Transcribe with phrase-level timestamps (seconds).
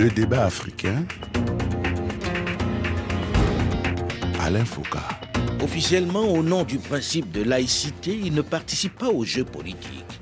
[0.00, 1.04] Le débat africain.
[4.40, 4.98] Alain Foucault.
[5.62, 10.18] Officiellement, au nom du principe de laïcité, ils ne participent pas aux jeux politiques.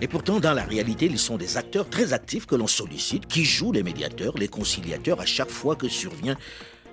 [0.00, 3.44] Et pourtant, dans la réalité, ils sont des acteurs très actifs que l'on sollicite, qui
[3.44, 6.36] jouent les médiateurs, les conciliateurs à chaque fois que survient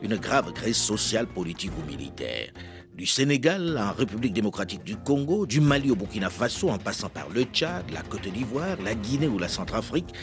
[0.02, 2.50] une grave crise sociale, politique ou militaire.
[2.96, 7.28] Du Sénégal en République démocratique du Congo, du Mali au Burkina Faso en passant par
[7.30, 10.14] le Tchad, la Côte d'Ivoire, la Guinée ou la Centrafrique,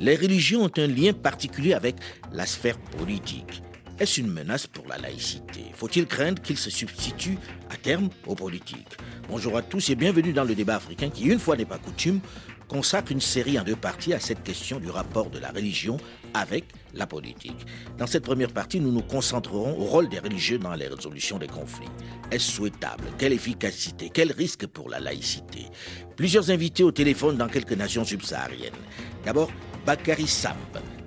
[0.00, 1.96] les religions ont un lien particulier avec
[2.32, 3.62] la sphère politique.
[3.98, 5.60] Est-ce une menace pour la laïcité?
[5.74, 7.36] Faut-il craindre qu'il se substitue
[7.68, 8.96] à terme aux politiques?
[9.28, 12.20] Bonjour à tous et bienvenue dans le débat africain qui, une fois n'est pas coutume,
[12.68, 15.98] consacre une série en deux parties à cette question du rapport de la religion
[16.34, 17.64] avec la politique.
[17.96, 21.46] Dans cette première partie, nous nous concentrerons au rôle des religieux dans les résolutions des
[21.46, 21.88] conflits.
[22.30, 23.04] Est-ce souhaitable?
[23.18, 24.10] Quelle efficacité?
[24.12, 25.66] Quel risque pour la laïcité?
[26.16, 28.72] Plusieurs invités au téléphone dans quelques nations subsahariennes.
[29.24, 29.50] D'abord,
[29.86, 30.56] Bakary Samb,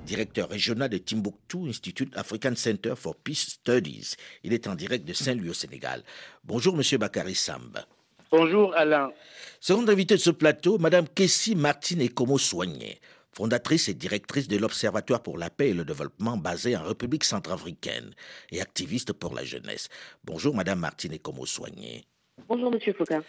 [0.06, 4.16] directeur régional de Timbuktu Institute African Center for Peace Studies.
[4.44, 6.04] Il est en direct de Saint-Louis au Sénégal.
[6.44, 7.78] Bonjour, monsieur Bakary Samb.
[8.30, 9.12] Bonjour, Alain.
[9.60, 13.00] Seconde invitée de ce plateau, madame Kessie Martine Ekomo Soigné,
[13.32, 18.14] fondatrice et directrice de l'Observatoire pour la paix et le développement basé en République centrafricaine
[18.52, 19.90] et activiste pour la jeunesse.
[20.24, 22.06] Bonjour, madame Martine Ekomo Soigné.
[22.50, 23.24] Bonjour, Monsieur Foucault.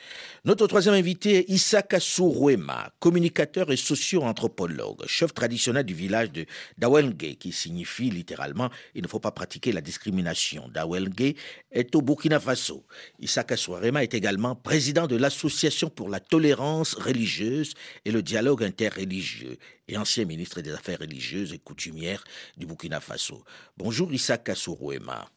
[0.44, 7.36] Notre troisième invité est Isaka Sourouema, communicateur et socio-anthropologue, chef traditionnel du village de Dawelnge,
[7.40, 10.68] qui signifie littéralement il ne faut pas pratiquer la discrimination.
[10.68, 11.34] Dawelnge
[11.72, 12.86] est au Burkina Faso.
[13.18, 19.56] Isaka Sourouema est également président de l'Association pour la tolérance religieuse et le dialogue interreligieux
[19.88, 22.22] et ancien ministre des Affaires religieuses et coutumières
[22.56, 23.42] du Burkina Faso.
[23.76, 25.28] Bonjour Isaka Sourouema.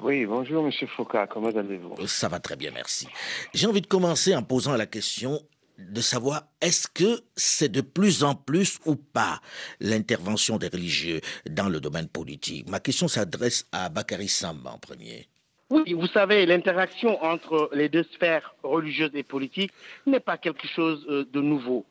[0.00, 2.06] Oui, bonjour Monsieur Foucault, comment allez-vous?
[2.06, 3.06] Ça va très bien, merci.
[3.54, 5.40] J'ai envie de commencer en posant la question
[5.78, 9.40] de savoir est-ce que c'est de plus en plus ou pas
[9.80, 12.68] l'intervention des religieux dans le domaine politique?
[12.68, 15.28] Ma question s'adresse à Bakary Samba en premier.
[15.74, 19.72] Oui, vous savez, l'interaction entre les deux sphères religieuses et politiques
[20.06, 21.84] n'est pas quelque chose de nouveau.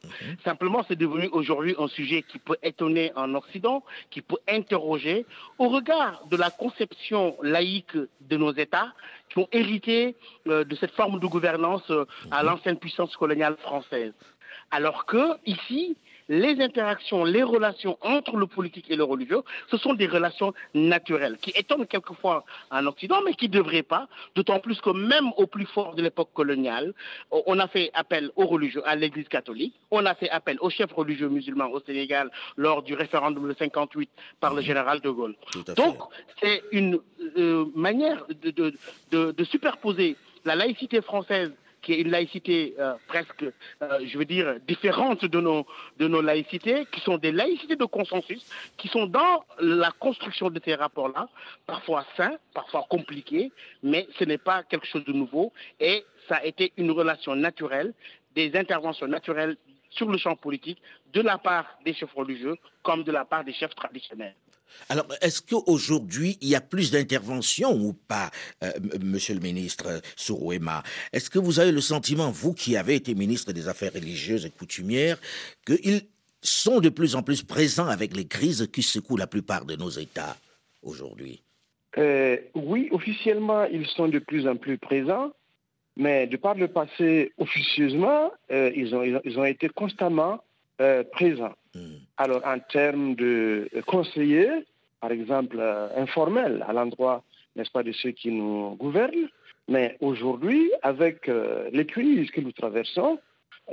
[0.46, 5.26] Simplement, c'est devenu aujourd'hui un sujet qui peut étonner en Occident, qui peut interroger
[5.60, 8.94] au regard de la conception laïque de nos États
[9.30, 10.16] qui ont hérité
[10.46, 11.92] de cette forme de gouvernance
[12.32, 14.14] à l'ancienne puissance coloniale française.
[14.72, 15.98] Alors que, ici,
[16.30, 21.38] les interactions, les relations entre le politique et le religieux, ce sont des relations naturelles
[21.42, 25.48] qui étonnent quelquefois en Occident, mais qui ne devraient pas, d'autant plus que même au
[25.48, 26.94] plus fort de l'époque coloniale,
[27.32, 30.92] on a fait appel aux religieux, à l'Église catholique, on a fait appel aux chefs
[30.94, 35.36] religieux musulmans au Sénégal lors du référendum de 58 par le général de Gaulle.
[35.76, 35.98] Donc,
[36.42, 37.00] c'est une
[37.38, 38.74] euh, manière de, de,
[39.12, 41.52] de, de superposer la laïcité française
[41.84, 45.68] qui est une laïcité euh, presque, euh, je veux dire, différente de nos,
[45.98, 48.44] de nos laïcités, qui sont des laïcités de consensus,
[48.78, 51.28] qui sont dans la construction de ces rapports-là,
[51.68, 53.52] parfois sains, parfois compliqués,
[53.84, 57.94] mais ce n'est pas quelque chose de nouveau, et ça a été une relation naturelle,
[58.34, 59.58] des interventions naturelles
[59.90, 60.82] sur le champ politique,
[61.14, 64.36] de la part des chefs religieux comme de la part des chefs traditionnels.
[64.90, 68.32] Alors, est-ce qu'aujourd'hui, il y a plus d'intervention ou pas,
[68.64, 73.16] euh, monsieur le ministre Sourouema Est-ce que vous avez le sentiment, vous qui avez été
[73.16, 75.18] ministre des Affaires religieuses et coutumières,
[75.66, 76.04] qu'ils
[76.42, 79.90] sont de plus en plus présents avec les crises qui secouent la plupart de nos
[79.90, 80.38] États
[80.82, 81.42] aujourd'hui?
[81.98, 85.32] Euh, Oui, officiellement, ils sont de plus en plus présents,
[85.96, 90.44] mais de par le passé, officieusement, euh, ils, ont, ils, ont, été constamment
[90.82, 91.54] euh, présents.
[91.76, 91.80] Mm.
[92.18, 94.66] Alors, en termes de conseillers,
[95.04, 97.24] par exemple, euh, informels, à l'endroit,
[97.58, 99.28] n'est-ce pas, de ceux qui nous gouvernent,
[99.68, 103.20] mais aujourd'hui, avec euh, les crises que nous traversons,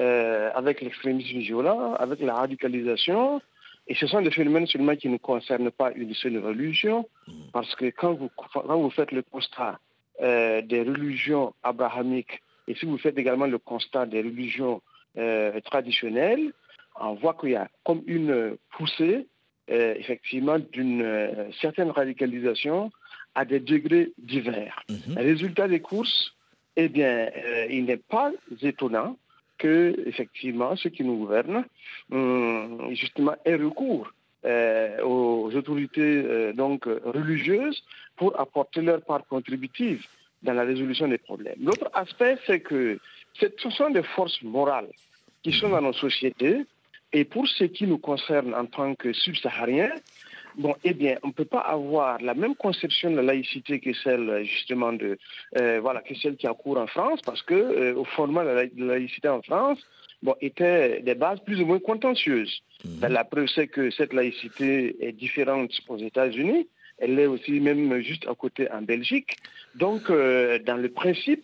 [0.00, 3.40] euh, avec l'extrémisme violent, avec la radicalisation,
[3.86, 7.32] et ce sont des phénomènes seulement qui ne concernent pas une seule religion, mm.
[7.52, 9.78] parce que quand vous, quand vous faites le constat
[10.20, 14.82] des religions abrahamiques, et si vous faites également le constat des religions
[15.64, 16.52] traditionnelles,
[17.00, 19.26] on voit qu'il y a comme une poussée,
[19.70, 22.90] euh, effectivement, d'une euh, certaine radicalisation
[23.34, 24.76] à des degrés divers.
[24.88, 25.18] -hmm.
[25.30, 26.20] Résultat des courses,
[26.76, 28.30] eh bien, euh, il n'est pas
[28.62, 29.16] étonnant
[29.58, 31.64] que, effectivement, ceux qui nous gouvernent,
[32.10, 34.06] hum, justement, aient recours
[35.12, 36.14] aux autorités
[36.62, 36.80] donc
[37.16, 37.78] religieuses
[38.18, 40.00] pour apporter leur part contributive
[40.46, 41.60] dans la résolution des problèmes.
[41.68, 42.98] L'autre aspect, c'est que
[43.38, 44.92] ce sont des forces morales
[45.42, 46.56] qui sont dans nos sociétés
[47.12, 49.90] et pour ce qui nous concerne en tant que subsahariens,
[50.56, 53.92] bon, eh bien, on ne peut pas avoir la même conception de la laïcité que
[53.92, 55.18] celle justement de,
[55.58, 58.48] euh, voilà, que celle qui a cours en France, parce que euh, au fondement de
[58.48, 59.78] la, laïcité en France,
[60.22, 62.62] bon, étaient des bases plus ou moins contentieuses.
[62.84, 62.98] Mhm.
[63.00, 66.68] Ben, la preuve, c'est que cette laïcité est différente aux États-Unis.
[66.98, 69.36] Elle est aussi même juste à côté en Belgique.
[69.74, 71.42] Donc, euh, dans le principe,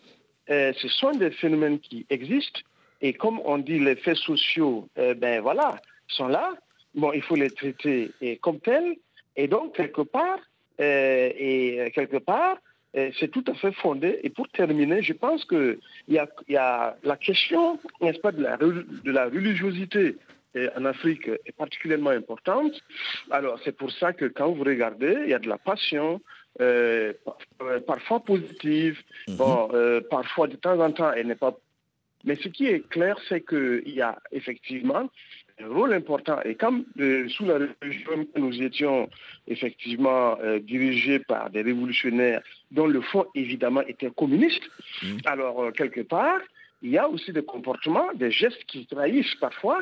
[0.48, 2.60] ce sont des phénomènes qui existent.
[3.00, 5.76] Et comme on dit, les faits sociaux, euh, ben voilà,
[6.08, 6.54] sont là.
[6.94, 8.10] Bon, il faut les traiter
[8.40, 8.96] comme tels.
[9.36, 10.38] Et donc, quelque part,
[10.78, 12.56] et quelque part,
[12.94, 14.18] c'est tout à fait fondé.
[14.22, 15.78] Et pour terminer, je pense qu'il
[16.08, 20.16] y a, y a la question, n'est-ce pas, de la, de la religiosité
[20.76, 22.72] en Afrique est particulièrement importante.
[23.30, 26.20] Alors c'est pour ça que quand vous regardez, il y a de la passion,
[26.60, 27.12] euh,
[27.86, 29.36] parfois positive, mhm.
[29.36, 31.54] bon, euh, parfois de temps en temps elle n'est pas.
[32.26, 35.08] Mais ce qui est clair, c'est qu'il y a effectivement
[35.58, 36.38] un rôle important.
[36.44, 39.08] Et comme euh, sous la religion, nous étions
[39.48, 42.42] effectivement dirigés par des révolutionnaires
[42.72, 44.64] dont le fond évidemment était communiste,
[45.02, 45.20] mhm.
[45.24, 46.40] alors quelque part,
[46.82, 49.80] il y a aussi des comportements, des gestes qui trahissent parfois.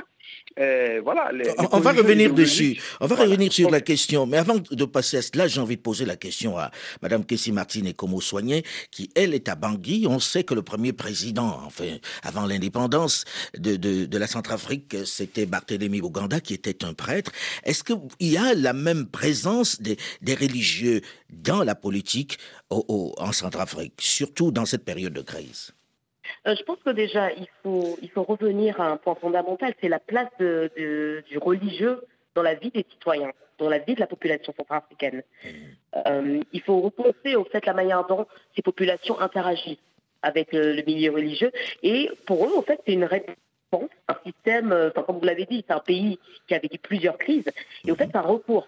[0.59, 1.33] Euh, voilà,
[1.73, 2.81] on, va revenir dessus.
[3.01, 4.27] On va revenir sur la question.
[4.27, 6.71] Mais avant de passer à cela, j'ai envie de poser la question à
[7.03, 10.07] Mme Kessie Martin et Como Soigné, qui, elle, est à Bangui.
[10.09, 13.25] On sait que le premier président, enfin, avant l'indépendance
[13.59, 17.33] de, de, la Centrafrique, c'était Barthélemy Ouganda, qui était un prêtre.
[17.65, 21.01] Est-ce qu'il y a la même présence des, des religieux
[21.31, 22.39] dans la politique
[22.71, 25.75] en Centrafrique, surtout dans cette période de crise?
[26.47, 29.89] Euh, je pense que déjà, il faut, il faut revenir à un point fondamental, c'est
[29.89, 32.03] la place de, du religieux
[32.35, 35.23] dans la vie des citoyens, dans la vie de la population centrafricaine.
[36.07, 38.27] Euh, il faut repenser au fait la manière dont
[38.57, 39.79] ces populations interagissent
[40.23, 41.53] avec le, milieu religieux.
[41.83, 43.37] Et pour eux, en fait, c'est une réponse,
[43.73, 46.19] un système, euh, comme vous l'avez dit, c'est un pays
[46.49, 47.51] qui a vécu plusieurs crises.
[47.87, 48.67] Et au fait, c'est un recours.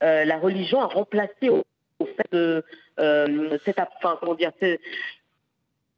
[0.00, 1.64] la religion a remplacé au,
[2.00, 2.64] fait de
[3.64, 4.52] cette, enfin, comment dire,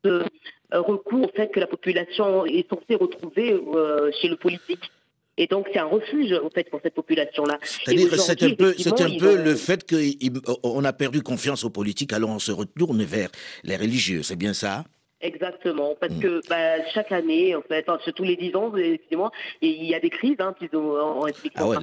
[0.06, 0.24] euh,
[0.72, 4.90] recours au fait que la population est censée retrouver euh, chez le politique.
[5.36, 7.58] Et donc, c'est un refuge, en fait, pour cette population-là.
[7.62, 11.70] C'est-à-dire que c'est un peu, c'est un peu le fait qu'on a perdu confiance aux
[11.70, 13.30] politiques, alors on se retourne vers
[13.64, 14.84] les religieux, c'est bien ça?
[15.22, 16.20] Exactement, parce mm.
[16.20, 19.30] que bah, chaque année, en fait, enfin, tous les dix ans, excusez-moi,
[19.60, 21.26] il y a des crises, hein, ont en
[21.56, 21.76] ah ouais,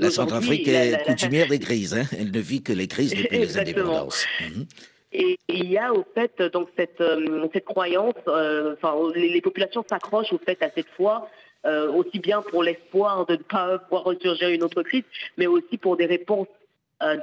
[0.00, 2.04] La, Centrafrique est coutumière des crises, hein.
[2.18, 4.26] elle ne vit que les crises depuis les indépendances.
[5.12, 6.32] Et il y a au fait
[6.76, 11.28] cette, euh, cette croyance, euh, enfin les, populations s'accrochent au fait à cette foi,
[11.66, 15.04] euh, aussi bien pour l'espoir de ne pas voir ressurgir une autre crise,
[15.36, 16.48] mais aussi pour des réponses
[17.02, 17.18] euh,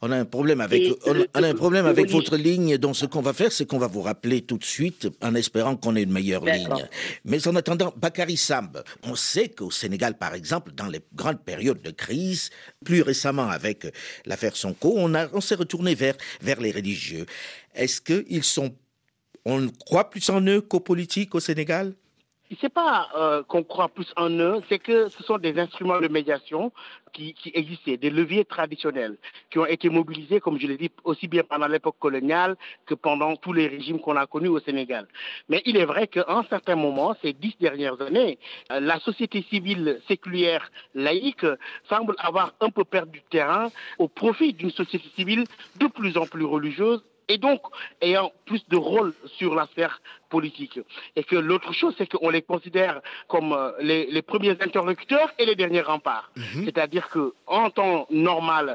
[0.00, 2.78] on a un problème avec, on, a un problème avec votre ligne.
[2.78, 5.76] Donc, ce qu'on va faire, c'est qu'on va vous rappeler tout de suite en espérant
[5.76, 6.88] qu'on ait une meilleure ligne.
[7.24, 11.82] Mais en attendant, Bakary Samb, on sait qu'au Sénégal, par exemple, dans les grandes périodes
[11.82, 12.50] de crise,
[12.82, 13.86] plus récemment avec
[14.24, 17.26] l'affaire Sonko, on, a, on s'est retourné vers, vers les religieux.
[17.74, 18.74] Est-ce qu'ils sont,
[19.44, 21.92] on croit plus en eux qu'aux politiques au Sénégal?
[22.62, 26.08] n'est pas euh, qu'on croit plus en eux, c'est que ce sont des instruments de
[26.08, 26.72] médiation
[27.12, 29.16] qui, existaient, des leviers traditionnels
[29.50, 32.56] qui ont été mobilisés, comme je l'ai dit, aussi bien pendant l'époque coloniale
[32.86, 35.06] que pendant tous les régimes qu'on a connus au Sénégal.
[35.48, 38.38] Mais il est vrai qu'à un certain moment, ces dix dernières années,
[38.70, 41.46] euh, la société civile séculière laïque
[41.88, 45.44] semble avoir un peu perdu terrain au profit d'une société civile
[45.78, 47.60] de plus en plus religieuse et donc
[48.00, 50.00] ayant plus de rôle sur la sphère
[50.32, 50.80] politique.
[51.16, 52.94] Et que l'autre chose, c'est qu'on les considère
[53.28, 56.28] comme euh, les, premiers interlocuteurs et les derniers remparts.
[56.36, 56.64] Mhm.
[56.64, 58.66] C'est-à-dire qu'en temps normal,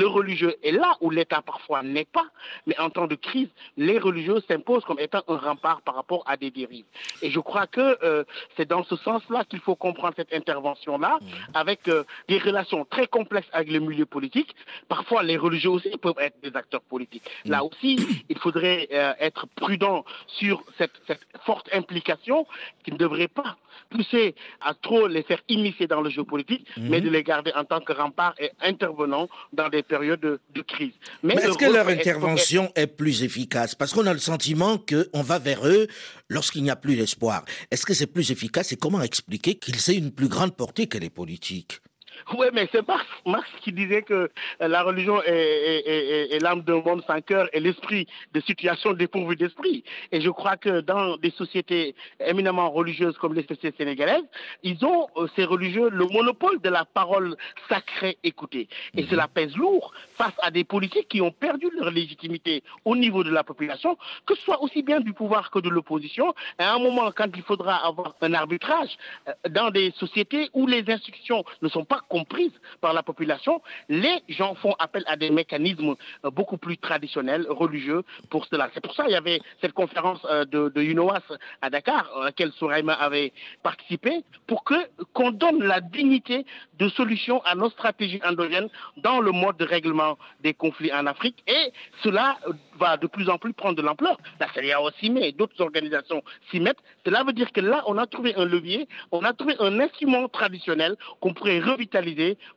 [0.00, 2.28] le religieux est là où l'État parfois n'est pas,
[2.66, 6.34] mais en temps de crise, les religieux s'imposent comme étant un rempart par rapport à
[6.42, 6.88] des dérives.
[7.20, 8.24] Et je crois que euh,
[8.56, 11.28] c'est dans ce sens-là qu'il faut comprendre cette intervention-là, mhm.
[11.62, 14.50] avec euh, des relations très complexes avec le milieu politique.
[14.88, 17.26] Parfois, les religieux aussi peuvent être des acteurs politiques.
[17.44, 17.68] Là mhm.
[17.68, 17.92] aussi,
[18.32, 18.88] il faudrait
[19.28, 20.04] être prudent
[20.38, 22.46] sur cette cette forte implication
[22.84, 23.56] qui ne devrait pas
[23.90, 26.88] pousser à trop les faire immiscer dans le jeu politique, mhm.
[26.88, 30.92] mais de les garder en tant que rempart et intervenant dans des périodes de, crise.
[31.22, 32.86] Mais, est-ce que leur intervention est...
[32.86, 33.74] plus efficace?
[33.74, 35.86] Parce qu'on a le sentiment qu'on va vers eux
[36.28, 37.44] lorsqu'il n'y a plus d'espoir.
[37.70, 40.98] Est-ce que c'est plus efficace et comment expliquer qu'ils aient une plus grande portée que
[40.98, 41.80] les politiques?
[42.38, 47.02] oui, mais c'est Marx, Marx, qui disait que euh, la religion est, l'âme d'un monde
[47.06, 49.84] sans cœur et l'esprit de situation dépourvue d'esprit.
[50.10, 54.24] Et je crois que dans des sociétés éminemment religieuses comme les sociétés sénégalaises,
[54.62, 57.36] ils ont, euh, ces religieux, le monopole de la parole
[57.68, 58.68] sacrée écoutée.
[58.96, 59.08] Et mhm.
[59.08, 63.30] cela pèse lourd face à des politiques qui ont perdu leur légitimité au niveau de
[63.30, 66.34] la population, que ce soit aussi bien du pouvoir que de l'opposition.
[66.58, 68.96] À un moment, quand il faudra avoir un arbitrage
[69.28, 72.52] euh, dans des sociétés où les institutions ne sont pas comprise
[72.82, 78.02] par la population, les gens font appel à des mécanismes euh, beaucoup plus traditionnels, religieux
[78.28, 78.68] pour cela.
[78.74, 81.26] C'est pour ça qu'il y avait cette conférence euh, de, de UNOAS
[81.62, 84.12] à Dakar, à laquelle Souraima avait participé,
[84.46, 84.74] pour que
[85.14, 86.44] qu'on donne la dignité
[86.78, 91.42] de solution à nos stratégies endogènes dans le mode de règlement des conflits en Afrique.
[91.46, 92.36] Et cela
[92.78, 94.18] va de plus en plus prendre de l'ampleur.
[94.38, 96.82] La CIA aussi, mais d'autres organisations s'y mettent.
[97.06, 100.28] Cela veut dire que là, on a trouvé un levier, on a trouvé un instrument
[100.28, 101.91] traditionnel qu'on pourrait revitaliser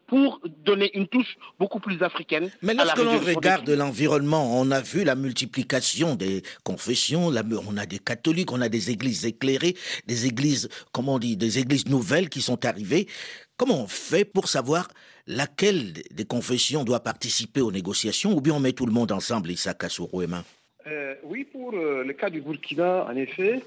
[0.08, 2.50] pour donner une touche beaucoup plus africaine.
[2.62, 8.00] Mais lorsque l'on regarde l'environnement, on a vu la multiplication des confessions, on a des
[8.00, 9.76] catholiques, on a des églises éclairées,
[10.08, 13.08] des églises, comment on dit, des églises nouvelles qui sont arrivées.
[13.58, 14.88] Comment on fait pour savoir
[15.28, 19.52] laquelle des confessions doit participer aux négociations ou bien on met tout le monde ensemble,
[19.52, 20.28] Issa Kassourou et
[20.88, 23.64] euh, Oui, pour euh, le cas du Burkina, en effet,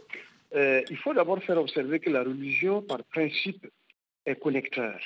[0.55, 3.67] euh, il faut d'abord faire observer que la religion, par principe,
[4.25, 4.99] est connecteur.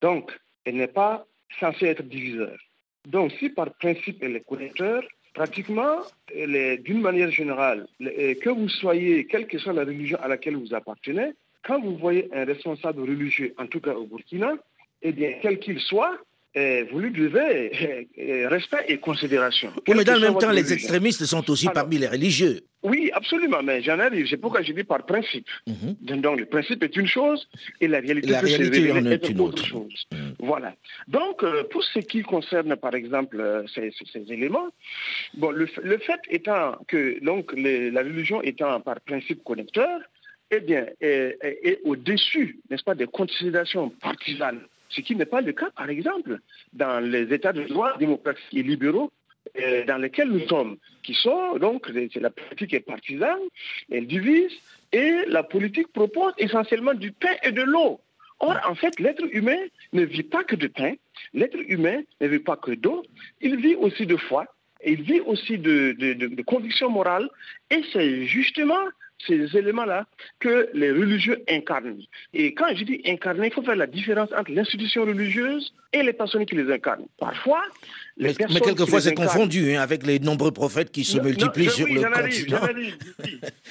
[0.00, 0.32] Donc,
[0.64, 1.26] elle n'est pas
[1.60, 2.56] censée être diviseur.
[3.06, 5.02] Donc, si par principe elle est connecteur,
[5.34, 6.02] pratiquement,
[6.34, 11.32] d'une manière générale, que vous soyez, quelle que soit la religion à laquelle vous appartenez,
[11.64, 14.54] quand vous voyez un responsable religieux, en tout cas au Burkina,
[15.02, 16.18] eh bien, quel qu'il soit,
[16.90, 18.06] vous lui devez
[18.46, 19.72] respect et considération.
[19.86, 22.60] Oui, mais dans le même temps, les extrémistes sont aussi parmi les religieux.
[22.82, 24.28] Oui, absolument, mais j'en arrive.
[24.28, 25.48] C'est pourquoi je dis par principe.
[25.66, 26.20] Mhm.
[26.20, 27.48] Donc, le principe est une chose
[27.80, 30.06] et la réalité, la réalité est, une autre, chose.
[30.12, 30.34] Mhm.
[30.38, 30.74] Voilà.
[31.08, 33.92] Donc, euh, pour ce qui concerne, par exemple, euh, ces,
[34.32, 34.68] éléments,
[35.34, 40.00] bon, le, fait étant que donc, la religion étant par principe connecteur,
[40.50, 44.60] eh bien, est, au-dessus, n'est-ce pas, des considérations partisanes.
[44.88, 46.38] Ce qui n'est pas le cas, par exemple,
[46.72, 49.10] dans les États de droit démocratiques et libéraux
[49.58, 53.40] euh, dans lesquels nous sommes, qui sont donc, la politique est partisane,
[53.90, 54.52] elle divise,
[54.92, 58.00] et la politique propose essentiellement du pain et de l'eau.
[58.40, 59.58] Or, en fait, l'être humain
[59.92, 60.94] ne vit pas que de pain,
[61.34, 63.04] l'être humain ne vit pas que d'eau,
[63.40, 64.46] il vit aussi de foi,
[64.84, 67.28] il vit aussi de, de, de conviction morale,
[67.70, 68.84] et c'est justement
[69.26, 70.06] ces éléments-là
[70.38, 72.00] que les religieux incarnent.
[72.34, 76.12] Et quand je dis incarner, il faut faire la différence entre l'institution religieuse et les
[76.12, 77.06] personnes qui les incarnent.
[77.18, 77.62] Parfois,
[78.16, 81.70] les mais, personnes mais quelquefois c'est confondu hein, avec les nombreux prophètes qui se multiplient
[81.70, 82.60] sur le continent.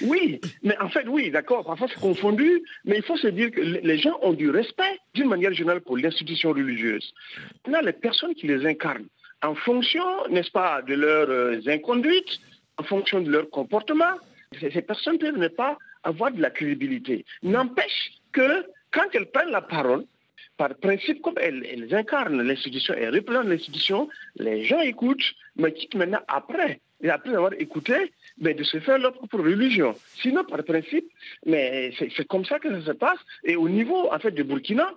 [0.01, 3.61] oui, mais en fait, oui, d'accord, parfois c'est confondu, mais il faut se dire que
[3.61, 7.13] les gens ont du respect d'une manière générale pour l'institution religieuse.
[7.67, 9.07] Là, les personnes qui les incarnent,
[9.43, 12.39] en fonction, n'est-ce pas, de leurs euh, inconduites,
[12.77, 14.15] en fonction de leur comportement,
[14.59, 17.25] ces personnes peuvent ne pas avoir de la crédibilité.
[17.43, 20.05] N'empêche que quand elles prennent la parole,
[20.57, 26.21] par principe, comme elles, incarnent l'institution, elles représentent l'institution, les gens écoutent, mais quittent maintenant
[26.27, 29.95] après, et après avoir écouté, de se faire leur propre religion.
[30.21, 31.05] Sinon, par principe,
[31.45, 33.19] mais c'est comme ça que ça se passe.
[33.43, 34.91] Et au niveau, en fait, de Burkina,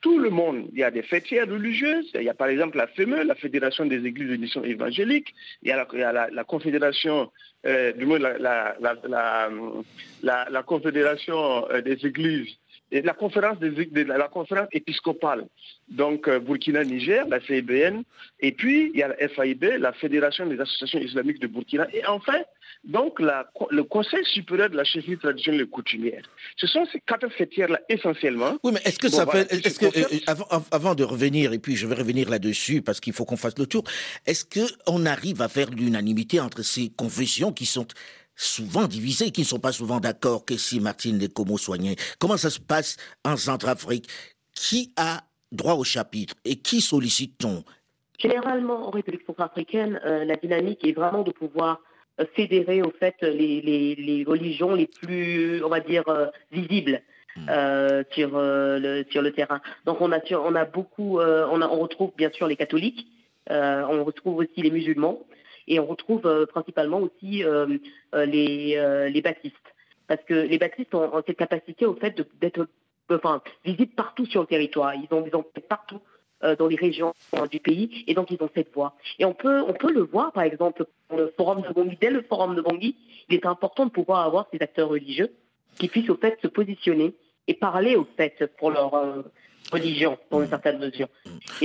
[0.00, 2.86] tout le monde, il y a des fêtières religieuses, il y a par exemple la
[2.88, 7.30] FEME, la Fédération des Églises de Mission évangélique, il y a la, la, Confédération,
[7.66, 8.76] euh, du moins la,
[10.22, 12.56] la, Confédération euh, des Églises
[12.94, 15.46] et la conférence, des, de la conférence épiscopale,
[15.88, 18.02] donc euh, Burkina-Niger, la CIBN,
[18.38, 22.06] et puis il y a la FAIB, la Fédération des associations islamiques de Burkina, et
[22.06, 22.38] enfin,
[22.84, 26.22] donc le Conseil supérieur de la chefferie traditionnelle et coutumière.
[26.56, 28.58] Ce sont ces quatre fêtières-là essentiellement.
[28.62, 29.52] Oui, mais est-ce que ça fait.
[29.52, 33.12] Est-ce que, euh, avant, avant, de revenir, et puis je vais revenir là-dessus parce qu'il
[33.12, 33.82] faut qu'on fasse le tour,
[34.26, 37.88] est-ce qu'on arrive à faire l'unanimité entre ces confessions qui sont
[38.36, 41.96] souvent divisés, qui ne sont pas souvent d'accord que si Martine les Como soignait.
[42.18, 44.08] Comment ça se passe en Centrafrique?
[44.54, 45.22] Qui a
[45.52, 47.64] droit au chapitre et qui sollicite-t-on?
[48.18, 51.80] Généralement, en République centrafricaine, euh, la dynamique est vraiment de pouvoir
[52.20, 57.02] euh, fédérer au fait les, religions les plus, on va dire, euh, visibles.
[57.36, 57.48] Hmm.
[58.12, 59.60] sur, le, sur le terrain.
[59.86, 63.08] Donc on a, on a beaucoup, on, on retrouve bien sûr les catholiques,
[63.50, 65.18] on retrouve aussi les musulmans,
[65.68, 67.78] et on retrouve euh, principalement aussi euh,
[68.14, 69.54] euh, les, les baptistes.
[70.06, 72.68] Parce que les baptistes ont, cette capacité au fait d'être
[73.10, 74.94] enfin, visibles partout sur le territoire.
[74.94, 76.00] Ils ont, ils ont partout
[76.58, 77.14] dans les régions
[77.50, 78.96] du pays et donc ils ont cette voix.
[79.18, 81.96] Et on peut, on peut le voir par exemple le forum de Bangui.
[81.98, 82.96] Dès le forum de Bangui,
[83.30, 85.32] il est important de pouvoir avoir ces acteurs religieux
[85.78, 87.14] qui puissent au fait se positionner
[87.46, 89.24] et parler au fait pour leur,
[89.72, 91.08] religion, dans une certaine mesure.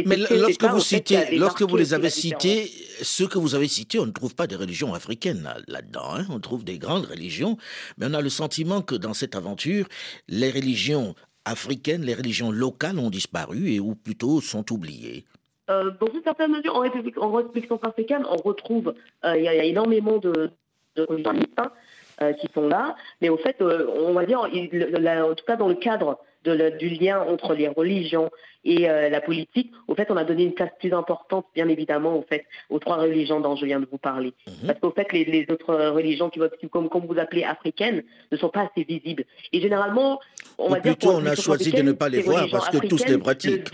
[0.05, 4.05] Mais lorsque vous citez, lorsque vous les avez cités, ceux que vous avez cités, on
[4.05, 6.15] ne trouve pas des religions africaines là-dedans.
[6.15, 6.25] Hein.
[6.29, 7.57] On trouve des grandes religions,
[7.97, 9.87] mais on a le sentiment que dans cette aventure,
[10.27, 11.15] les religions
[11.45, 15.25] africaines, les religions locales ont disparu et ou plutôt sont oubliées.
[15.69, 18.93] Euh, dans une certaine mesure, en République, en République centrafricaine, on retrouve,
[19.25, 20.51] euh, il y, a énormément de,
[20.97, 22.33] religions, hein.
[22.33, 22.95] qui sont là.
[23.21, 27.53] Mais au fait, on va dire, en tout cas dans le cadre du lien entre
[27.53, 28.29] les religions
[28.65, 32.17] et euh, la politique, au fait, on a donné une place plus importante, bien évidemment,
[32.17, 34.33] au fait, aux trois religions dont je viens de vous parler.
[34.47, 34.67] Mhm.
[34.67, 38.69] Parce qu'au fait, les, autres religions, qui, comme, comme vous appelez africaines, ne sont pas
[38.69, 39.23] assez visibles.
[39.53, 40.19] Et généralement,
[40.57, 43.05] on va dire plutôt, on a choisi de ne pas les voir parce que tous
[43.05, 43.71] les pratiquent.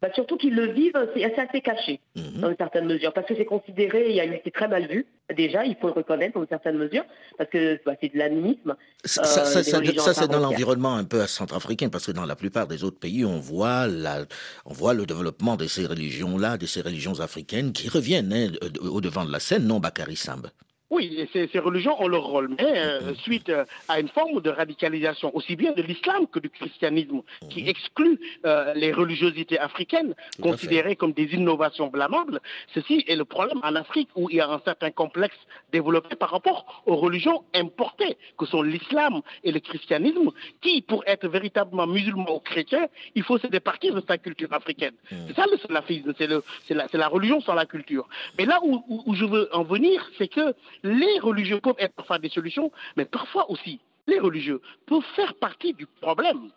[0.00, 2.40] Bah, surtout qu'ils le vivent, c'est assez, assez caché, mhm.
[2.40, 5.88] dans une certaine mesure, parce que c'est considéré, c'est très mal vu, déjà, il faut
[5.88, 7.04] le reconnaître dans une certaine mesure,
[7.36, 8.76] parce que bah, c'est de l'animisme.
[9.04, 12.84] Ça, ça, ça c'est dans l'environnement un peu centrafricain, parce que dans la plupart des
[12.84, 14.24] autres pays, on voit, la,
[14.66, 19.00] on voit le développement de ces religions-là, de ces religions africaines qui reviennent hein, au
[19.00, 20.46] devant de la scène, non Bakary Samb
[20.90, 24.48] oui, ces, ces, religions ont leur rôle, mais euh, suite euh, à une forme de
[24.48, 27.68] radicalisation, aussi bien de l'islam que du christianisme, qui mhm.
[27.68, 32.40] exclut euh, les religiosités africaines, considérées comme des innovations blâmables,
[32.72, 35.36] ceci est le problème en Afrique où il y a un certain complexe
[35.72, 40.30] développé par rapport aux religions importées, que sont l'islam et le christianisme,
[40.62, 44.94] qui, pour être véritablement musulman ou chrétien, il faut se départir de sa culture africaine.
[45.12, 45.18] Mhm.
[45.28, 48.08] C'est ça le salafisme, c'est la, la, religion sans la culture.
[48.38, 52.18] Mais là où, où je veux en venir, c'est que les religieux peuvent être parfois
[52.18, 56.50] des solutions, mais parfois aussi, les religieux peuvent faire partie du problème,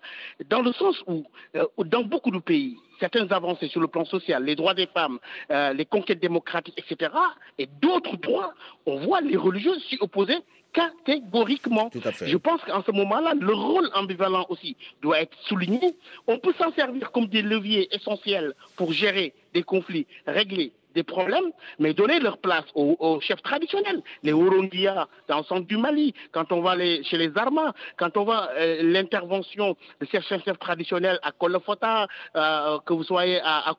[0.49, 1.25] dans le sens où,
[1.55, 5.19] euh, dans beaucoup de pays, certaines avancées sur le plan social, les droits des femmes,
[5.51, 7.11] euh, les conquêtes démocratiques, etc.,
[7.57, 8.53] et d'autres droits,
[8.85, 10.37] on voit les religieux s'y opposer
[10.73, 11.89] catégoriquement.
[11.93, 15.95] Je pense qu'en ce moment-là, le rôle ambivalent aussi doit être souligné.
[16.27, 21.51] On peut s'en servir comme des leviers essentiels pour gérer des conflits, régler des problèmes,
[21.79, 26.51] mais donner leur place aux, chefs traditionnels, les Urundia dans le centre du Mali, quand
[26.51, 31.31] on va chez les Armas, quand on va euh, l'intervention de ces chefs, traditionnels à
[31.31, 33.75] Kolofota, euh, que vous soyez à, à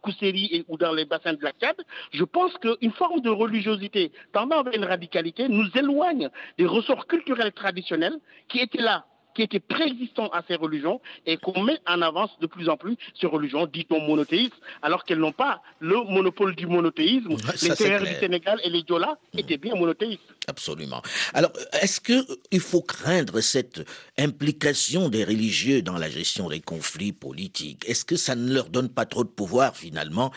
[0.68, 1.76] ou dans les bassins de la Tchad,
[2.12, 6.28] je pense qu'une forme de religiosité tendant vers une radicalité nous éloigne
[6.58, 11.62] des ressorts culturels traditionnels qui étaient là qui étaient préexistants à ces religions et qu'on
[11.62, 15.62] met en avance de plus en plus ces religions, dit-on monothéistes, alors qu'elles n'ont pas
[15.80, 17.30] le monopole du monothéisme.
[17.30, 20.22] les Seigneurs du Sénégal et les Diola étaient bien monothéistes.
[20.48, 21.02] Absolument.
[21.34, 27.88] Alors, est-ce qu'il faut craindre cette implication des religieux dans la gestion des conflits politiques?
[27.88, 30.32] Est-ce que ça ne leur donne pas trop de pouvoir finalement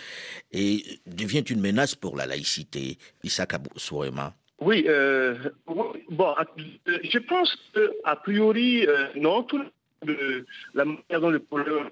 [0.51, 2.97] et devient une menace pour la laïcité?
[3.23, 5.35] Issa Sourema oui, euh,
[5.67, 5.93] bon,
[6.39, 9.61] euh, je pense qu'a priori, euh, non, tout
[10.05, 11.89] le, la manière dont le problème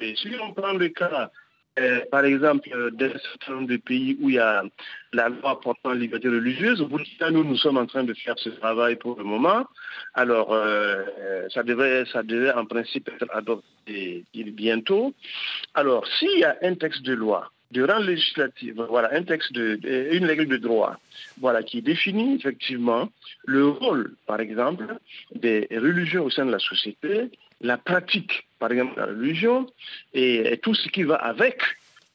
[0.00, 1.30] est Si on prend le cas,
[2.10, 4.62] par exemple, d'un certain nombre de pays où il y a
[5.12, 8.38] la loi portant la liberté religieuse, vous dites, nous, nous sommes en train de faire
[8.38, 9.66] ce travail pour le moment.
[10.14, 10.54] Alors,
[11.52, 15.14] ça, devrait, ça devait en principe être adopté bientôt.
[15.74, 19.78] Alors, s'il y a un texte de loi de rang législatif, voilà, un texte de,
[20.12, 20.98] une règle de droit,
[21.40, 23.08] voilà, qui définit effectivement
[23.44, 24.84] le rôle, par exemple,
[25.34, 27.30] des religions au sein de la société,
[27.60, 29.66] la pratique, par exemple, de la religion,
[30.14, 31.60] et, tout ce qui va avec,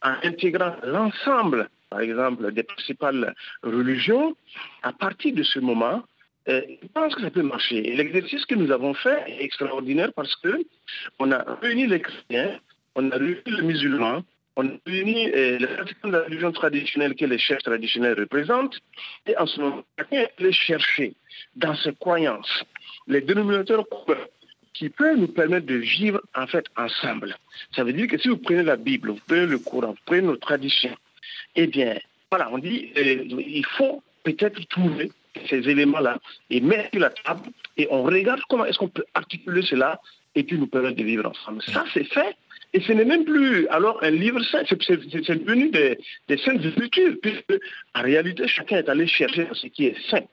[0.01, 4.35] en intégrant l'ensemble, par exemple, des principales religions,
[4.83, 6.03] à partir de ce moment,
[6.47, 7.81] euh, je pense que ça peut marcher.
[7.95, 10.63] L'exercice que nous avons fait est extraordinaire parce que
[11.17, 12.59] on a réuni les chrétiens,
[12.95, 14.21] on a réuni les musulmans,
[14.55, 18.79] on a réuni euh, les pratiquants de la religion traditionnelle que les chefs traditionnels représentent,
[19.27, 21.13] et en ce moment, chacun est chercher
[21.55, 22.63] dans ses croyances
[23.07, 24.19] les dénominateurs communs
[24.73, 27.35] qui peuvent nous permettre de vivre en fait ensemble.
[27.75, 30.21] Ça veut dire que si vous prenez la Bible, vous prenez le Coran, vous prenez
[30.21, 30.95] nos traditions,
[31.55, 31.97] eh bien,
[32.29, 35.11] voilà, on dit euh, il faut peut-être trouver
[35.49, 36.17] ces éléments-là
[36.49, 39.99] et mettre sur la table et on regarde comment est-ce qu'on peut articuler cela
[40.33, 41.61] et puis nous permettre de vivre ensemble.
[41.63, 42.35] Ça, c'est fait
[42.75, 47.15] et ce n'est même plus alors un livre saint, c'est devenu des, des saintes écritures,
[47.21, 47.57] puisque
[47.93, 50.25] en réalité, chacun est allé chercher ce qui est saint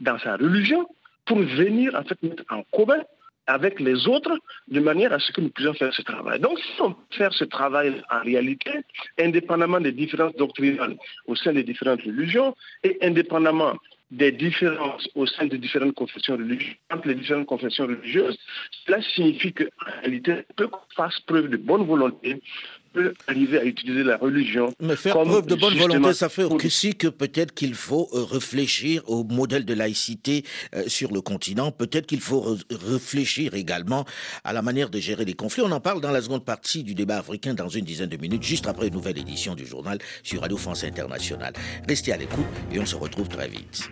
[0.00, 0.86] dans sa religion
[1.26, 3.02] pour venir en fait mettre en commun
[3.46, 4.34] avec les autres
[4.68, 6.40] de manière à ce que nous puissions faire ce travail.
[6.40, 8.70] Donc, si on peut faire ce travail en réalité,
[9.18, 13.74] indépendamment des différences doctrinales au sein des différentes religions et indépendamment
[14.10, 18.38] des différences au sein des différentes confessions religieuses, entre les différentes confessions religieuses,
[18.86, 19.64] cela signifie qu'en
[20.02, 22.42] réalité, peu qu'on fasse preuve de bonne volonté,
[22.92, 24.72] peut arriver à utiliser la religion.
[24.80, 29.02] Mais faire preuve de bonne volonté, ça fait aussi que peut-être qu'il faut euh, réfléchir
[29.08, 31.70] au modèle de laïcité euh, sur le continent.
[31.72, 34.04] Peut-être qu'il faut réfléchir également
[34.44, 35.62] à la manière de gérer les conflits.
[35.62, 38.42] On en parle dans la seconde partie du débat africain dans une dizaine de minutes,
[38.42, 41.52] juste après une nouvelle édition du journal sur Radio France Internationale.
[41.88, 43.90] Restez à l'écoute et on se retrouve très vite.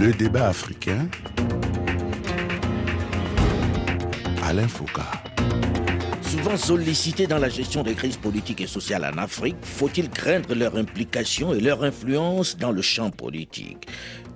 [0.00, 1.08] Le débat africain.
[4.42, 5.02] Alain Foucault.
[6.22, 10.74] Souvent sollicités dans la gestion des crises politiques et sociales en Afrique, faut-il craindre leur
[10.76, 13.88] implication et leur influence dans le champ politique?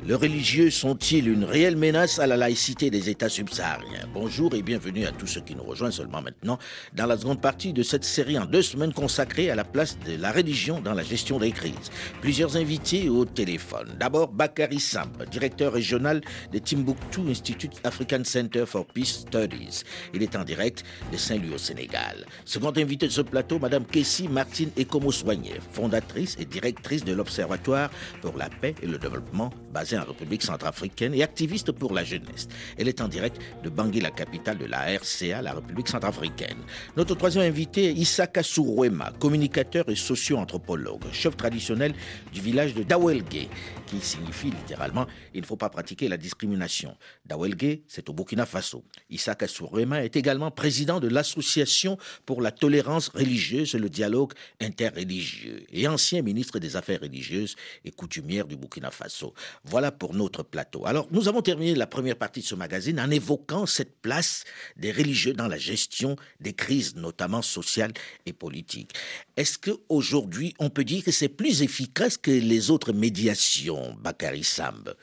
[0.06, 4.06] Les religieux sont-ils une réelle menace à la laïcité des États subsahariens?
[4.12, 6.58] Bonjour et bienvenue à tous ceux qui nous rejoignent seulement maintenant
[6.92, 10.20] dans la seconde partie de cette série en deux semaines consacrée à la place de
[10.20, 11.90] la religion dans la gestion des crises.
[12.20, 13.96] Plusieurs invités au téléphone.
[13.98, 16.20] D'abord, Bakary Samb, directeur régional
[16.52, 19.84] de Timbuktu Institute African Center for Peace Studies.
[20.12, 22.26] Il est en direct de Saint-Louis au Sénégal.
[22.44, 27.90] Second invité de ce plateau, Madame Kessie Martine Ekomo-Soignet, fondatrice et directrice de l'Observatoire
[28.20, 32.48] pour la paix et le développement basé en République centrafricaine et activiste pour la jeunesse.
[32.78, 36.58] Elle est en direct de Bangui, la capitale de la RCA, la République centrafricaine.
[36.96, 41.94] Notre troisième invité est Issa Kassourouema, communicateur et socio-anthropologue, chef traditionnel
[42.32, 43.48] du village de Dawelge,
[43.86, 46.96] qui signifie littéralement il ne faut pas pratiquer la discrimination.
[47.24, 48.84] Dawelge, c'est au Burkina Faso.
[49.10, 55.64] Issa Kassourouema est également président de l'Association pour la tolérance religieuse et le dialogue interreligieux
[55.70, 59.34] et ancien ministre des Affaires religieuses et coutumières du Burkina Faso.
[59.64, 60.86] Voilà pour notre plateau.
[60.86, 64.44] Alors, nous avons terminé la première partie de ce magazine en évoquant cette place
[64.76, 67.92] des religieux dans la gestion des crises, notamment sociales
[68.26, 68.92] et politiques.
[69.36, 74.94] Est-ce qu'aujourd'hui, on peut dire que c'est plus efficace que les autres médiations, Bakary Samb?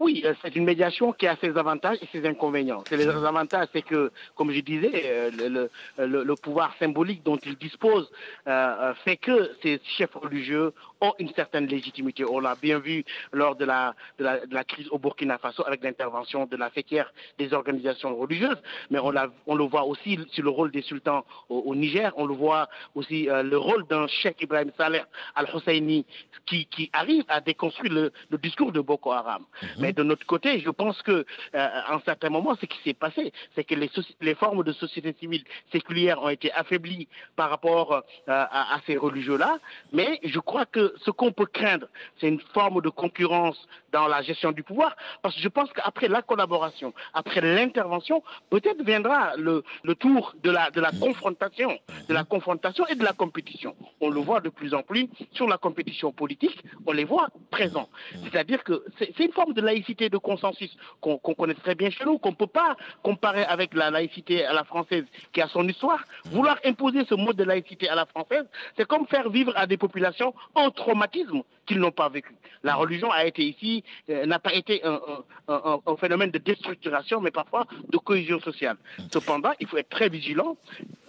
[0.00, 2.82] Oui, euh, c'est une médiation qui a ses avantages et ses inconvénients.
[2.90, 5.68] les avantages, c'est que, comme je disais, euh,
[5.98, 8.10] le, pouvoir symbolique dont il dispose
[8.46, 10.72] euh, fait que ces chefs religieux
[11.04, 12.24] ont une certaine légitimité.
[12.24, 16.46] On l'a bien vu lors de la, de la, crise au Burkina Faso avec l'intervention
[16.46, 19.12] de la fêtière des organisations religieuses, mais on,
[19.46, 23.28] on le voit aussi sur le rôle des sultans au, Niger, on le voit aussi
[23.30, 25.02] le rôle d'un cheikh Ibrahim Saleh
[25.34, 26.06] al-Husseini
[26.46, 29.44] qui, qui, arrive à déconstruire le, discours de Boko Haram.
[29.62, 29.68] Mhm.
[29.78, 31.12] Mais de notre côté, je pense que
[31.54, 33.90] euh, un certain moment, ce qui s'est passé, c'est que les,
[34.20, 39.58] les, formes de société civile séculière ont été affaiblies par rapport euh, à, ces religieux-là.
[39.92, 41.86] Mais je crois que ce qu'on peut craindre,
[42.20, 43.56] c'est une forme de concurrence
[43.92, 48.82] dans la gestion du pouvoir, parce que je pense qu'après la collaboration, après l'intervention, peut-être
[48.82, 51.78] viendra le, le, tour de la, de la confrontation,
[52.08, 53.76] de la confrontation et de la compétition.
[54.00, 57.88] On le voit de plus en plus sur la compétition politique, on les voit présents.
[58.24, 62.18] C'est-à-dire que c'est une forme de laïcité de consensus qu'on connaît très bien chez nous,
[62.18, 66.02] qu'on ne peut pas comparer avec la laïcité à la française qui a son histoire.
[66.24, 69.76] Vouloir imposer ce mode de laïcité à la française, c'est comme faire vivre à des
[69.76, 72.34] populations un traumatisme qu'ils n'ont pas vécu.
[72.62, 77.66] La religion a été ici, euh, n'a pas été un, phénomène de déstructuration, mais parfois
[77.88, 78.76] de cohésion sociale.
[79.12, 80.56] Cependant, il faut être très vigilant,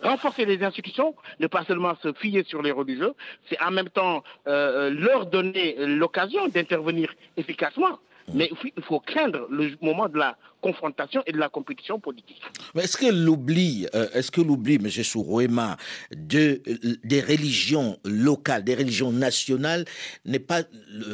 [0.01, 3.13] renforcer les institutions, ne pas seulement se fier sur les religieux,
[3.47, 7.99] c'est en même temps euh, leur donner l'occasion d'intervenir efficacement.
[8.33, 12.41] Mais il faut craindre le moment de la confrontation et de la compétition politique.
[12.73, 14.89] Mais est-ce que l'oubli, euh, est-ce que l'oubli, M.
[14.89, 15.77] Sourouema,
[16.11, 19.85] de, euh, des religions locales, des religions nationales,
[20.25, 20.61] n'est pas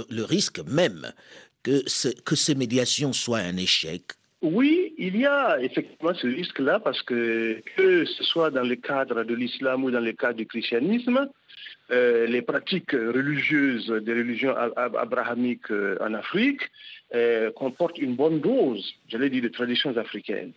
[0.10, 1.12] le, risque même
[1.63, 1.84] que,
[2.24, 4.04] que ces médiations soient un échec?
[4.41, 9.24] Oui, il y a effectivement ce risque-là parce que que ce soit dans le cadre
[9.24, 11.30] de l'islam ou dans le cadre du christianisme,
[11.91, 14.56] euh, les pratiques religieuses des religions
[15.06, 16.62] abrahamiques en Afrique
[17.13, 20.54] euh, comporte une bonne dose, j'allais dire, de traditions africaines.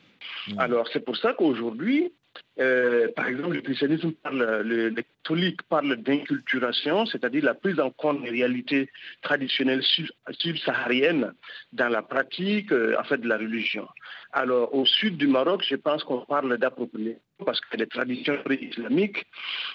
[0.49, 0.59] Hmm.
[0.59, 2.13] Alors c'est pour ça qu'aujourd'hui,
[2.61, 7.91] euh, par exemple, le christianisme parle, le, les catholiques parlent d'inculturation, c'est-à-dire la prise en
[7.91, 8.91] compte des réalités
[9.23, 9.83] traditionnelles
[10.31, 11.33] subsahariennes
[11.73, 13.89] dans la pratique euh, en fait, de la religion.
[14.33, 19.25] Alors, au sud du Maroc, je pense qu'on parle d'appropriation parce que des traditions islamiques,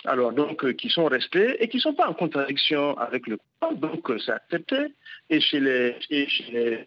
[0.06, 3.74] alors donc qui sont restées et qui ne sont pas en contradiction avec le Coran,
[3.74, 4.94] donc c'est accepté
[5.30, 5.96] et chez les,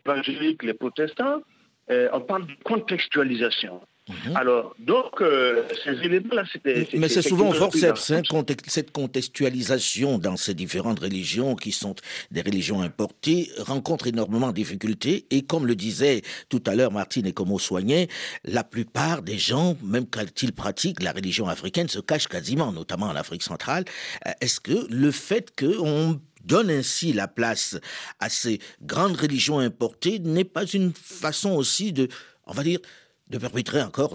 [0.04, 1.42] évangéliques, les protestants,
[1.90, 3.80] euh, on parle de contextualisation.
[4.08, 4.36] Mhm.
[4.36, 6.88] Alors, donc, euh, ces éléments-là, c'était...
[6.94, 8.22] Mais c'est souvent forceps, hein,
[8.66, 11.94] cette contextualisation dans ces différentes religions qui sont
[12.32, 15.26] des religions importées rencontre énormément de difficultés.
[15.30, 18.08] Et comme le disait tout à l'heure Martine et comme soignait,
[18.44, 23.06] la plupart des gens, même quand ils pratiquent la religion africaine, se cachent quasiment, notamment
[23.06, 23.84] en Afrique centrale.
[24.26, 27.78] Euh, est-ce que le fait qu'on donne ainsi la place
[28.20, 32.08] à ces grandes religions importées n'est pas une façon aussi de,
[32.46, 32.80] on va dire,
[33.28, 34.14] de perpétrer encore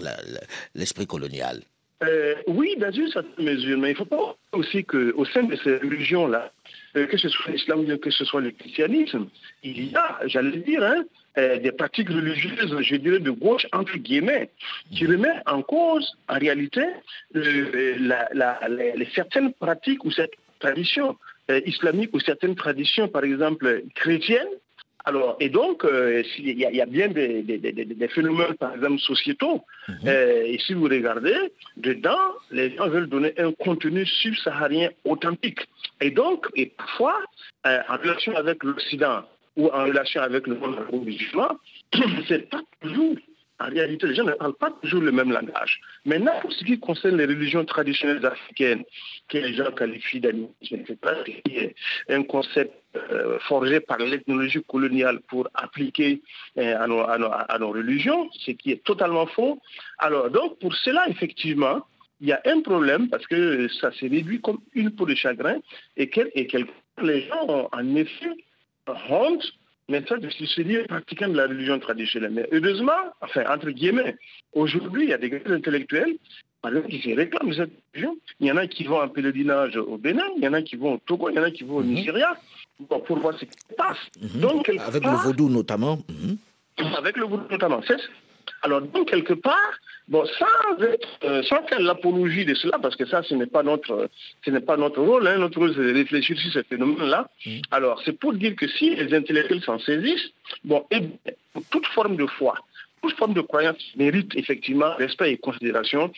[0.74, 1.62] l'esprit colonial.
[2.02, 5.56] Euh, Oui, dans une certaine mesure, mais il ne faut pas aussi qu'au sein de
[5.56, 6.52] ces religions-là,
[6.96, 9.26] euh, que ce soit l'islam que ce soit le christianisme,
[9.64, 11.02] il y a, j'allais dire, hein,
[11.38, 14.50] euh, des pratiques religieuses, je dirais, de gauche, entre guillemets,
[14.92, 16.84] qui remettent en cause, en réalité,
[19.14, 21.16] certaines pratiques ou cette tradition
[21.50, 24.48] euh, islamiques ou certaines traditions, par exemple chrétiennes,
[25.08, 29.64] Alors, et donc, euh, il y, a bien des, phénomènes, par exemple, sociétaux.
[29.88, 29.96] Mhm.
[30.06, 31.38] Euh, et si vous regardez,
[31.78, 35.60] dedans, les gens veulent donner un contenu subsaharien authentique.
[36.02, 37.18] Et donc, et parfois,
[37.66, 39.22] euh, en relation avec l'Occident
[39.56, 41.56] ou en relation avec le monde musulman,
[42.28, 43.16] c'est pas toujours
[43.60, 45.80] en réalité, les gens ne parlent pas toujours le même langage.
[46.04, 48.84] Maintenant, pour ce qui concerne les religions traditionnelles africaines,
[49.28, 51.74] que les gens qualifient d'animisme, c'est
[52.08, 56.22] un concept euh, forgé par l'ethnologie coloniale pour appliquer
[56.56, 59.60] euh, à, nos, religions, ce qui est totalement faux.
[59.98, 61.84] Alors, donc, pour cela, effectivement,
[62.20, 65.58] il y a un problème parce que ça s'est réduit comme une peau de chagrin
[65.96, 66.48] et, que, et
[67.02, 68.36] les gens ont en effet
[69.10, 69.44] honte
[69.88, 72.32] mais ça, je suis dit pratiquant de la religion traditionnelle.
[72.32, 74.16] Mais heureusement, enfin, entre guillemets,
[74.52, 76.16] aujourd'hui, il y a des intellectuels
[76.90, 78.16] qui se réclament cette religion.
[78.40, 80.76] Il y en a qui vont en pèlerinage au Bénin, il y en a qui
[80.76, 81.94] vont au Togo, il y en a qui vont au mhm.
[81.94, 82.36] Nigeria
[82.88, 83.96] pour voir ce qui se passe.
[84.20, 84.40] Mhm.
[84.40, 85.98] Donc, avec le vaudou notamment.
[86.08, 86.36] Mhm.
[86.96, 87.80] Avec le vaudou notamment.
[88.62, 90.82] Alors, donc, quelque part, Bon, sans,
[91.24, 94.08] euh, sans faire l'apologie de cela, parce que ça, ce n'est pas notre,
[94.42, 95.26] ce n'est pas notre rôle.
[95.26, 95.36] Hein.
[95.36, 97.28] Notre rôle, c'est de réfléchir sur ce phénomène-là.
[97.44, 97.60] Mm.
[97.70, 100.30] Alors, c'est pour dire que si les intellectuels s'en saisissent,
[100.64, 101.00] bon, et
[101.70, 102.54] toute forme de foi,
[103.02, 106.10] toute forme de croyance mérite effectivement respect et considération,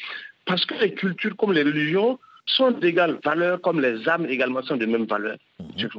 [0.46, 4.76] parce que les cultures comme les religions sont d'égale valeur comme les âmes également sont
[4.76, 5.36] de même valeur.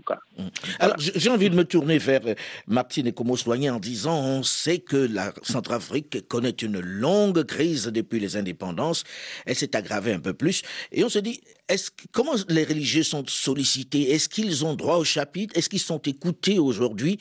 [0.07, 0.19] Cas.
[0.37, 0.49] Mhm.
[0.79, 2.35] Alors, j'ai envie de me tourner vers euh,
[2.67, 7.85] Martine et Como Soigné en disant on sait que la Centrafrique connaît une longue crise
[7.87, 9.03] depuis les indépendances.
[9.45, 10.61] Elle s'est aggravée un peu plus.
[10.91, 14.11] Et on se dit est-ce, comment les religieux sont sollicités?
[14.11, 15.57] Est-ce qu'ils ont droit au chapitre?
[15.57, 17.17] Est-ce qu'ils sont écoutés aujourd'hui?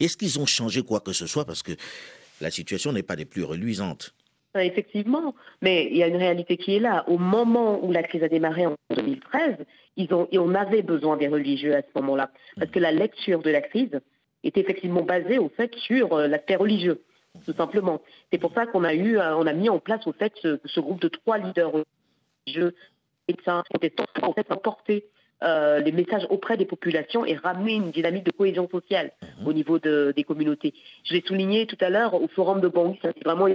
[0.00, 1.44] Est-ce qu'ils ont changé quoi que ce soit?
[1.44, 1.72] Parce que
[2.40, 4.14] la situation n'est pas des plus reluisantes.
[4.56, 7.04] Effectivement, mais il y a une réalité qui est là.
[7.08, 9.56] Au moment où la crise a démarré en 2013,
[9.96, 13.50] ils ont, on avait besoin des religieux à ce moment-là, parce que la lecture de
[13.50, 14.00] la crise
[14.44, 17.02] est effectivement basée au fait sur euh, l'aspect religieux,
[17.44, 18.00] tout simplement.
[18.30, 20.80] C'est pour ça qu'on a eu, euh, on a mis en place au fait ce,
[20.80, 21.72] groupe de trois leaders
[22.46, 22.74] religieux
[23.44, 24.46] ça était en fait
[25.42, 29.12] euh, les messages auprès des populations et ramener une dynamique de cohésion sociale
[29.46, 30.74] au niveau des communautés.
[31.04, 33.48] Je l'ai souligné tout à l'heure au forum de Bangui, c'est vraiment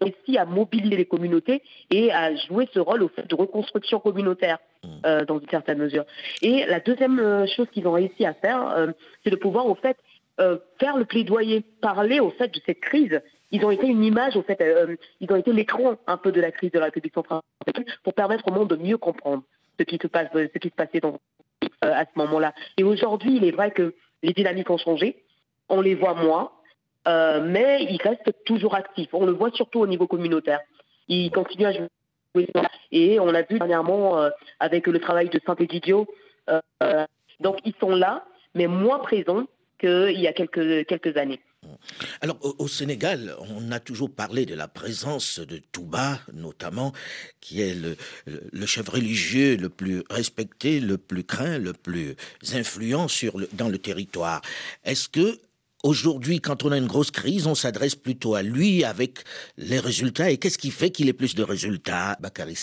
[0.00, 4.58] réussi à mobiliser les communautés et à jouer ce rôle au fait de reconstruction communautaire
[4.82, 4.88] mmh.
[5.06, 6.04] euh, dans une certaine mesure.
[6.42, 8.88] Et la deuxième euh, chose qu'ils ont réussi à faire, euh,
[9.24, 9.96] c'est de pouvoir au fait
[10.78, 13.20] faire le plaidoyer, parler au fait de cette crise.
[13.50, 14.58] Ils ont été une image, au fait,
[15.20, 18.48] ils ont été l'écran un peu de la crise de la République centrafricaine pour permettre
[18.48, 19.42] au monde de mieux comprendre
[19.78, 21.20] ce qui se passe, ce qui se passait dans,
[21.82, 22.54] à ce moment-là.
[22.78, 25.22] Et aujourd'hui, il est vrai que les dynamiques ont changé,
[25.68, 26.50] on les voit moins,
[27.08, 29.08] euh, mais il reste toujours actif.
[29.12, 30.60] On le voit surtout au niveau communautaire.
[31.08, 31.88] Il continue à jouer.
[32.92, 36.06] Et on a vu dernièrement euh, avec le travail de Saint-Egidio.
[36.48, 37.06] Euh,
[37.40, 39.46] donc ils sont là, mais moins présents
[39.80, 41.40] qu'il y a quelques, années.
[42.20, 46.92] Alors au, Sénégal, on a toujours parlé de la présence de Touba, notamment,
[47.40, 52.14] qui est le, le, chef religieux le plus respecté, le plus craint, le plus
[52.54, 54.42] influent sur dans le territoire.
[54.84, 55.38] Est-ce que
[55.82, 59.24] Aujourd'hui, quand on a une grosse crise, on s'adresse plutôt à lui avec
[59.56, 60.30] les résultats.
[60.30, 62.56] Et qu'est-ce qui fait qu'il ait plus de résultats, Bakary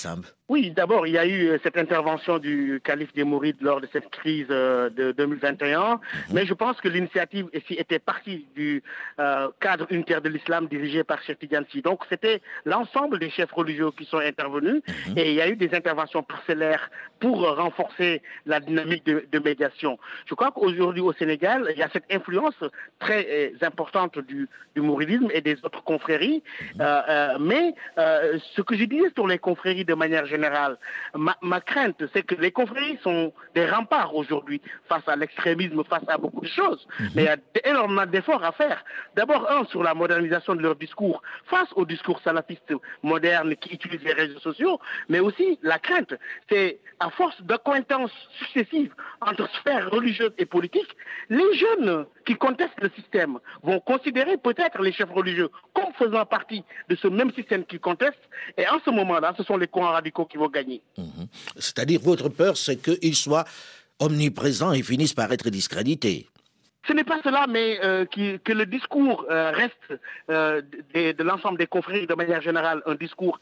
[0.49, 3.87] oui, d'abord, il y a eu euh, cette intervention du calife des Mourides lors de
[3.91, 5.99] cette crise euh, de 2021, mhm.
[6.31, 8.81] mais je pense que l'initiative était partie du
[9.19, 11.81] euh, cadre unitaire de l'islam dirigé par Cheikh Tidjansi.
[11.81, 15.17] Donc, c'était l'ensemble des chefs religieux qui sont intervenus mhm.
[15.17, 19.99] et il y a eu des interventions parcellaires pour renforcer la dynamique de, médiation.
[20.27, 22.55] Je crois qu'aujourd'hui au Sénégal, il y a cette influence
[22.99, 26.41] très importante du, du mouridisme et des autres confréries,
[26.75, 27.37] mhm.
[27.41, 30.36] mais ce que je dis sur les confréries de manière générale,
[31.15, 36.17] Ma, crainte, c'est que les confréries sont des remparts aujourd'hui face à l'extrémisme, face à
[36.17, 36.87] beaucoup de choses.
[36.99, 37.09] Mhm.
[37.15, 38.83] Mais il y a énormément d'efforts à faire.
[39.15, 42.73] D'abord, un, sur la modernisation de leur discours face au discours salafiste
[43.03, 46.13] moderne qui utilise les réseaux sociaux, mais aussi la crainte,
[46.49, 50.95] c'est à force d'acquaintances successives entre sphères religieuses et politiques,
[51.29, 56.63] les jeunes qui contestent le système vont considérer peut-être les chefs religieux comme faisant partie
[56.89, 60.25] de ce même système qu'ils contestent, et en ce moment-là, ce sont les courants radicaux
[60.27, 60.81] qui vont gagner.
[60.97, 61.27] Mhm.
[61.57, 63.45] C'est-à-dire, votre peur, c'est qu'ils soient
[63.99, 66.27] omniprésents et finissent par être discrédités.
[66.87, 70.61] Ce n'est pas cela, mais euh, que le discours euh, reste euh,
[70.93, 73.41] de, l'ensemble des confrères de manière générale un discours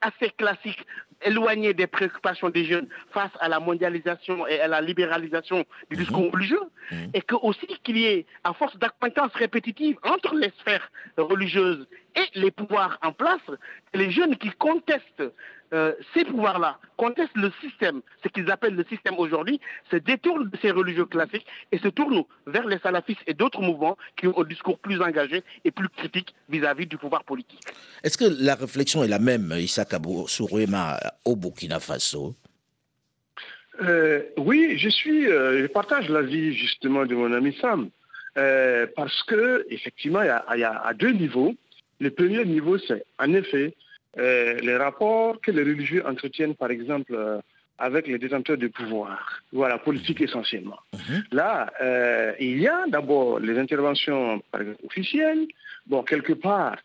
[0.00, 0.86] assez classique,
[1.22, 6.02] éloigné des préoccupations des jeunes face à la mondialisation et à la libéralisation du mhm.
[6.02, 6.62] discours religieux,
[6.92, 7.10] mhm.
[7.14, 12.38] et que aussi qu'il y ait, à force d'acquaintance répétitive entre les sphères religieuses et
[12.38, 13.40] les pouvoirs en place,
[13.92, 15.24] les jeunes qui contestent
[15.72, 19.58] euh, ces pouvoirs-là contestent le système, ce qu'ils appellent le système aujourd'hui,
[19.90, 23.96] se détournent de ces religieux classiques et se tournent vers les salafistes et d'autres mouvements
[24.16, 27.60] qui ont un discours plus engagé et plus critique vis-à-vis du pouvoir politique.
[28.02, 32.34] Est-ce que la réflexion est la même, Issa Kabo Sourouema, au Burkina Faso?
[33.80, 37.88] Euh, Oui, je suis, euh, je partage l'avis justement de mon ami Sam.
[38.94, 41.54] parce que effectivement, il y, a, deux niveaux.
[41.98, 43.74] Le premier niveau, c'est en effet
[44.18, 47.40] euh, les rapports que les religieux entretiennent, par exemple, euh,
[47.78, 50.26] avec les détenteurs de pouvoir, voilà, politique mhm.
[50.26, 50.78] essentiellement.
[50.92, 51.24] Mhm.
[51.32, 55.46] Là, euh, il y a d'abord les interventions par exemple, officielles.
[55.86, 56.76] Bon, quelque part,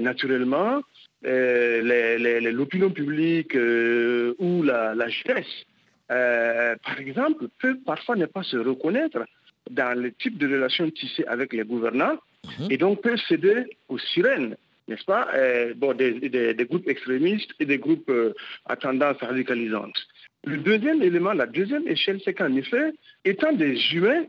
[0.00, 0.82] naturellement,
[1.22, 5.64] l'opinion publique ou la, la jeunesse,
[6.08, 9.24] par exemple, peut parfois ne pas se reconnaître
[9.70, 12.70] dans le type de relations tissées avec les gouvernants mhm.
[12.70, 14.56] et donc peut céder aux sirènes
[14.88, 18.34] n'est-ce pas euh, bon, des, groupes extrémistes et des groupes euh,
[18.66, 19.96] à tendance radicalisante.
[20.44, 22.92] Le deuxième élément, la deuxième échelle, c'est qu'en effet,
[23.24, 24.24] étant des humains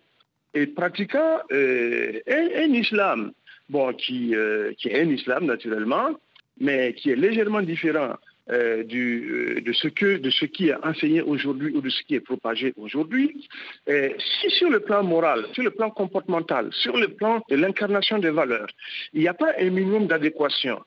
[0.54, 3.32] et pratiquant euh, un, islam,
[3.70, 4.36] bon, qui,
[4.78, 6.12] qui est un islam naturellement,
[6.60, 8.16] mais qui est légèrement différent
[8.49, 12.15] euh, euh, de, ce que, de ce qui est enseigné aujourd'hui ou de ce qui
[12.15, 13.47] est propagé aujourd'hui,
[13.88, 18.32] si sur le plan moral, sur le plan comportemental, sur le plan de l'incarnation des
[18.32, 18.67] valeurs,
[19.13, 20.82] il n'y a pas un minimum d'adéquation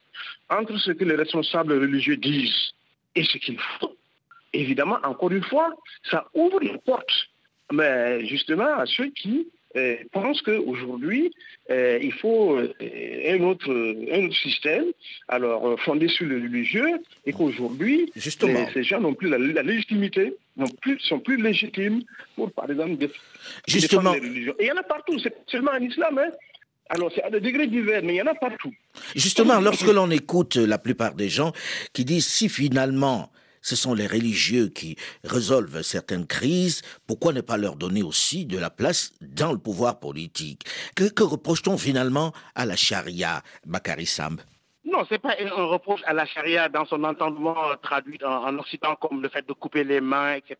[0.50, 2.72] entre ce que les responsables religieux disent
[3.14, 3.92] et ce qu'ils font,
[4.52, 5.74] évidemment, encore une fois,
[6.10, 7.28] ça ouvre les portes,
[7.72, 11.32] mais justement à ceux qui euh, pense qu'aujourd'hui,
[11.70, 14.86] euh, il faut euh, un, autre, un autre système,
[15.28, 20.98] alors fondé sur le religieux, et qu'aujourd'hui, ces gens n'ont plus la, légitimité, non plus,
[21.00, 22.02] sont plus légitimes
[22.36, 23.20] pour, par exemple, défendre
[23.66, 24.12] Justement.
[24.14, 24.54] les religions.
[24.58, 26.30] Et il y en a partout, c'est seulement en islam, hein.
[26.88, 28.72] Alors, c'est à des degrés divers, mais il y en a partout.
[29.16, 31.52] Justement, lorsque l'on écoute la plupart des gens
[31.92, 33.28] qui disent si finalement
[33.66, 36.82] ce sont les religieux qui résolvent certaines crises.
[37.08, 40.64] Pourquoi ne pas leur donner aussi de la place dans le pouvoir politique?
[40.94, 44.40] Que, reproche-t-on finalement à la charia, Bakary Samb?
[44.86, 48.94] Non, ce n'est pas un reproche à la charia dans son entendement traduit en, Occident
[48.94, 50.56] comme le fait de couper les mains, etc.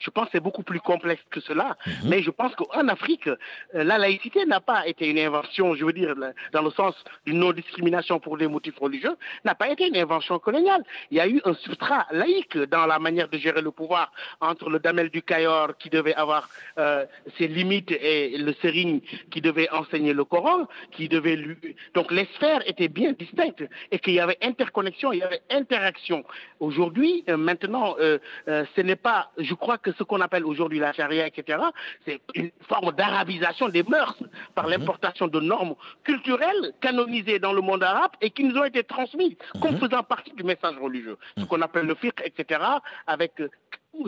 [0.00, 1.76] Je pense que c'est beaucoup plus complexe que cela.
[1.86, 1.92] Mhm.
[2.08, 3.36] Mais je pense qu'en Afrique, euh,
[3.72, 6.16] la laïcité n'a pas été une invention, je veux dire,
[6.52, 10.82] dans le sens d'une non-discrimination pour les motifs religieux, n'a pas été une invention coloniale.
[11.12, 14.68] Il y a eu un substrat laïque dans la manière de gérer le pouvoir entre
[14.68, 17.06] le damel du Cayor qui devait avoir euh,
[17.38, 21.56] ses limites et le sérigne qui devait enseigner le Coran, qui devait lui...
[21.94, 23.59] Donc les sphères étaient bien distinctes
[23.90, 26.24] et qu'il y avait interconnexion, il y avait interaction.
[26.60, 28.18] Aujourd'hui, euh, maintenant, euh,
[28.48, 31.58] euh, ce n'est pas, je crois que ce qu'on appelle aujourd'hui la charia, etc.,
[32.06, 34.16] c'est une forme d'arabisation des mœurs
[34.54, 34.70] par mhm.
[34.72, 39.36] l'importation de normes culturelles canonisées dans le monde arabe et qui nous ont été transmises
[39.60, 39.80] comme mhm.
[39.80, 41.16] faisant partie du message religieux.
[41.36, 41.46] Ce mhm.
[41.48, 42.60] qu'on appelle le fiqh, etc.,
[43.06, 43.32] avec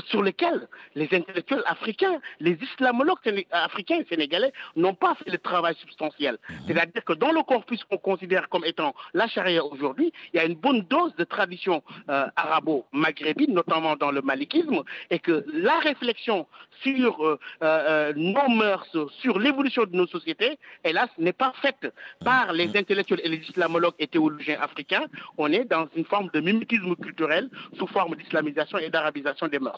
[0.06, 3.18] sur lesquels les intellectuels africains, les islamologues
[3.50, 6.38] africains et sénégalais n'ont pas fait le travail substantiel.
[6.48, 6.56] Mhm.
[6.66, 10.44] C'est-à-dire que dans le corpus qu'on considère comme étant la charia aujourd'hui, il y a
[10.44, 16.46] une bonne dose de tradition euh, arabo-maghrébine, notamment dans le malikisme, et que la réflexion
[16.82, 21.92] sur euh, euh, nos mœurs, sur l'évolution de nos sociétés, hélas, n'est pas faite
[22.24, 22.76] par les mhm.
[22.76, 25.06] intellectuels et les islamologues et théologiens africains.
[25.38, 29.71] On est dans une forme de mimétisme culturel sous forme d'islamisation et d'arabisation des mœurs.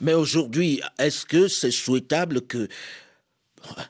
[0.00, 2.68] Mais aujourd'hui, est-ce que c'est souhaitable que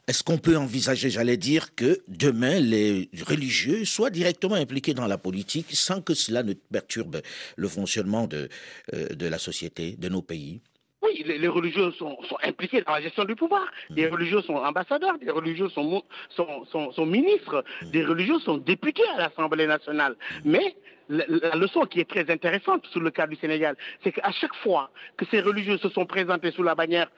[0.07, 5.19] est-ce qu'on peut envisager, j'allais dire, que demain les religieux soient directement impliqués dans la
[5.19, 7.21] politique sans que cela ne perturbe
[7.57, 8.49] le fonctionnement de,
[8.95, 10.61] euh, de la société, de nos pays?
[11.01, 13.65] Oui, les, religieux sont, impliqués dans la gestion du pouvoir.
[13.91, 14.13] Les mmh.
[14.13, 17.91] religieux sont ambassadeurs, des religieux sont, sont, sont ministres, mmh.
[17.91, 20.17] des religieux sont députés à l'Assemblée nationale.
[20.45, 20.51] Mmh.
[20.51, 20.77] Mais
[21.09, 24.91] la, leçon qui est très intéressante sur le cas du Sénégal, c'est qu'à chaque fois
[25.17, 27.09] que ces religieux se sont présentés sous la bannière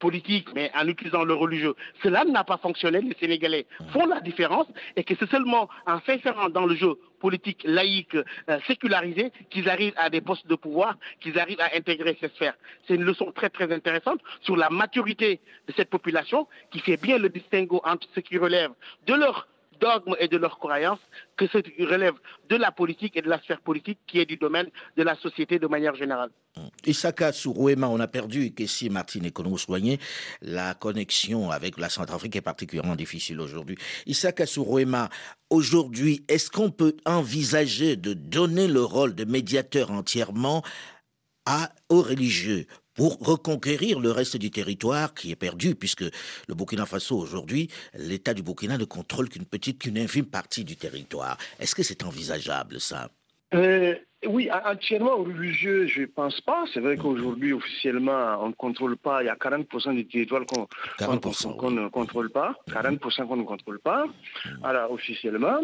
[0.00, 1.74] politique, mais en utilisant le religieux.
[2.02, 3.00] Cela n'a pas fonctionné.
[3.02, 7.62] Les Sénégalais font la différence et que c'est seulement en s'insérant dans le jeu politique
[7.64, 12.28] laïque euh, sécularisé qu'ils arrivent à des postes de pouvoir, qu'ils arrivent à intégrer ces
[12.28, 12.54] sphères.
[12.88, 17.18] C'est une leçon très très intéressante sur la maturité de cette population qui fait bien
[17.18, 18.70] le distinguo entre ce qui relève
[19.06, 19.46] de leur
[19.80, 21.00] dogmes et de leurs croyances
[21.36, 22.14] que ce qui relève
[22.48, 25.58] de la politique et de la sphère politique qui est du domaine de la société
[25.58, 26.30] de manière générale.
[26.84, 29.98] Isaka Sourouema, on a perdu Kessie Martine et soigner.
[30.42, 33.76] La connexion avec la Centrafrique est particulièrement difficile aujourd'hui.
[34.06, 35.08] Isaka Sourouema,
[35.48, 40.62] aujourd'hui, est-ce qu'on peut envisager de donner le rôle de médiateur entièrement
[41.88, 42.66] aux religieux
[43.00, 48.34] pour reconquérir le reste du territoire qui est perdu, puisque le Burkina Faso aujourd'hui, l'État
[48.34, 51.38] du Burkina ne contrôle qu'une petite, qu'une infime partie du territoire.
[51.58, 53.08] Est-ce que c'est envisageable ça?
[53.54, 53.94] Euh,
[54.26, 56.64] oui, entièrement religieux, je ne pense pas.
[56.74, 59.22] C'est vrai qu'aujourd'hui, officiellement, on ne contrôle pas.
[59.22, 60.68] Il y a 40% des territoires qu'on
[61.00, 62.54] ne contrôle pas.
[62.68, 64.04] 40% qu'on ne contrôle pas.
[64.62, 65.60] Alors, officiellement.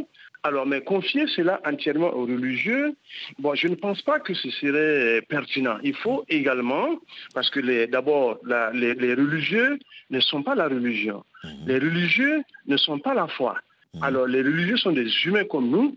[0.47, 2.95] Alors, mais confier cela entièrement aux religieux,
[3.41, 5.79] bon, je ne pense pas que ce serait pertinent.
[5.83, 6.87] Il faut également,
[7.35, 8.39] parce que d'abord,
[8.73, 9.77] les, les religieux
[10.11, 11.25] ne sont pas la religion.
[11.43, 11.51] Mhm.
[11.67, 13.57] Les religieux ne sont pas la foi.
[13.95, 14.03] Mhm.
[14.05, 15.97] Alors, les religieux sont des humains comme nous.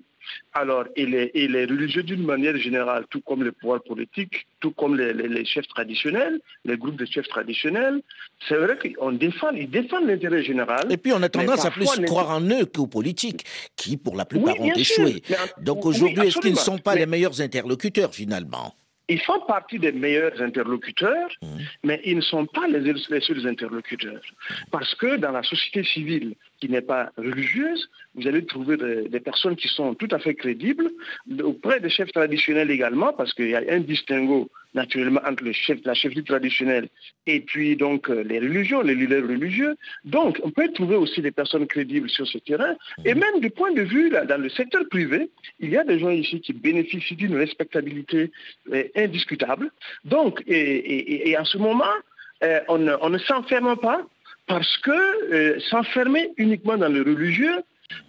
[0.54, 5.46] Alors, et les, religieux d'une manière générale, tout comme les pouvoirs politiques, tout comme les,
[5.46, 8.02] chefs traditionnels, les groupes de chefs traditionnels,
[8.48, 10.92] c'est vrai qu'ils défendent, ils défendent l'intérêt général.
[10.92, 14.26] Et puis on a tendance à plus croire en eux qu'aux politiques, qui pour la
[14.26, 15.22] plupart ont échoué.
[15.62, 18.74] Donc aujourd'hui, est-ce qu'ils ne sont pas les meilleurs interlocuteurs finalement?
[19.10, 21.48] Ils font partie des meilleurs interlocuteurs, mmh.
[21.84, 24.22] mais ils ne sont pas les, les, seuls interlocuteurs.
[24.72, 29.56] Parce que dans la société civile qui n'est pas religieuse, vous allez trouver des, personnes
[29.56, 30.90] qui sont tout à fait crédibles,
[31.44, 35.80] auprès des chefs traditionnels également, parce qu'il y a un distinguo naturellement entre le chef,
[35.84, 36.90] la chefferie traditionnelle
[37.26, 39.76] et puis donc euh, les religions, les leaders religieux.
[40.04, 42.76] Donc on peut trouver aussi des personnes crédibles sur ce terrain.
[43.06, 45.30] Et même du point de vue là, dans le secteur privé,
[45.60, 48.32] il y a des gens ici qui bénéficient d'une respectabilité
[48.72, 49.72] euh, indiscutable.
[50.06, 51.96] Donc, et, en ce moment,
[52.44, 54.02] euh, on, ne s'enferme pas
[54.50, 57.64] parce que s'enfermer uniquement dans le religieux,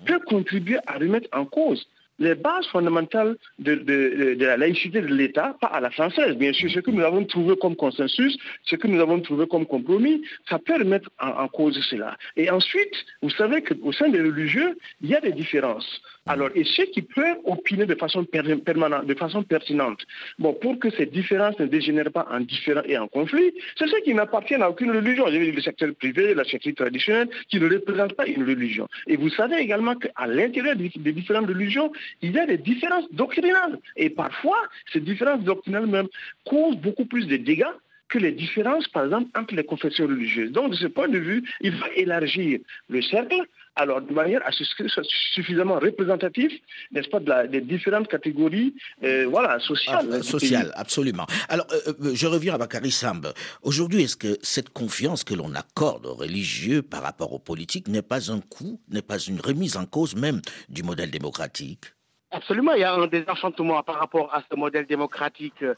[0.07, 1.87] peut contribuer à remettre en cause
[2.21, 6.81] les bases fondamentales de, la laïcité de l'État, pas à la française, bien sûr, ce
[6.81, 10.75] que nous avons trouvé comme consensus, ce que nous avons trouvé comme compromis, ça peut
[10.77, 12.17] remettre en cause cela.
[12.37, 16.03] Et ensuite, vous savez qu'au sein des religieux, il y a des différences.
[16.31, 20.07] Alors, et ceux qui peuvent opiner de façon permanente, de façon pertinente,
[20.39, 23.99] bon, pour que ces différences ne dégénèrent pas en différends et en conflits, c'est ceux
[24.03, 25.27] qui n'appartiennent à aucune religion.
[25.27, 28.87] Je veux dire le secteur privé, la secteur traditionnelle, qui ne représentent pas une religion.
[29.09, 31.91] Et vous savez également qu'à l'intérieur des, différentes religions,
[32.23, 33.81] il y a des différences doctrinales.
[33.97, 34.63] Et parfois,
[34.93, 36.07] ces différences doctrinales même
[36.45, 37.75] causent beaucoup plus de dégâts
[38.09, 40.53] que les différences, par exemple, entre les confessions religieuses.
[40.53, 43.43] Donc, de ce point de vue, il va élargir le cercle
[43.77, 46.53] alors de manière à ce que soit suffisamment représentatif,
[46.93, 50.09] n'est-ce pas, des différentes catégories euh, voilà, sociales.
[50.13, 51.27] Ah, sociales, absolument.
[51.49, 53.33] Alors, euh, euh, je reviens à Bakary Samb.
[53.63, 58.03] Aujourd'hui, est-ce que cette confiance que l'on accorde aux religieux par rapport aux politiques n'est
[58.03, 61.87] pas un coup, n'est pas une remise en cause même du modèle démocratique?
[62.33, 65.75] Absolument, il y a un désenchantement par rapport à ce modèle démocratique euh,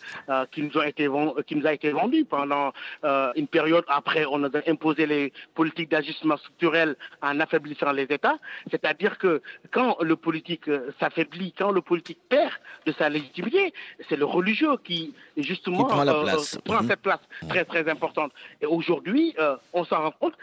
[0.50, 1.08] qui, nous a été,
[1.46, 2.72] qui nous a été vendu pendant
[3.04, 8.36] euh, une période après on a imposé les politiques d'ajustement structurel en affaiblissant les États.
[8.70, 9.40] C'est-à-dire que
[9.70, 12.52] quand le politique euh, s'affaiblit, quand le politique perd
[12.84, 13.72] de sa légitimité,
[14.10, 16.58] c'est le religieux qui justement prend, la place.
[16.66, 18.32] prend cette place très très importante.
[18.60, 19.34] Et aujourd'hui,
[19.72, 20.34] on s'en rend compte,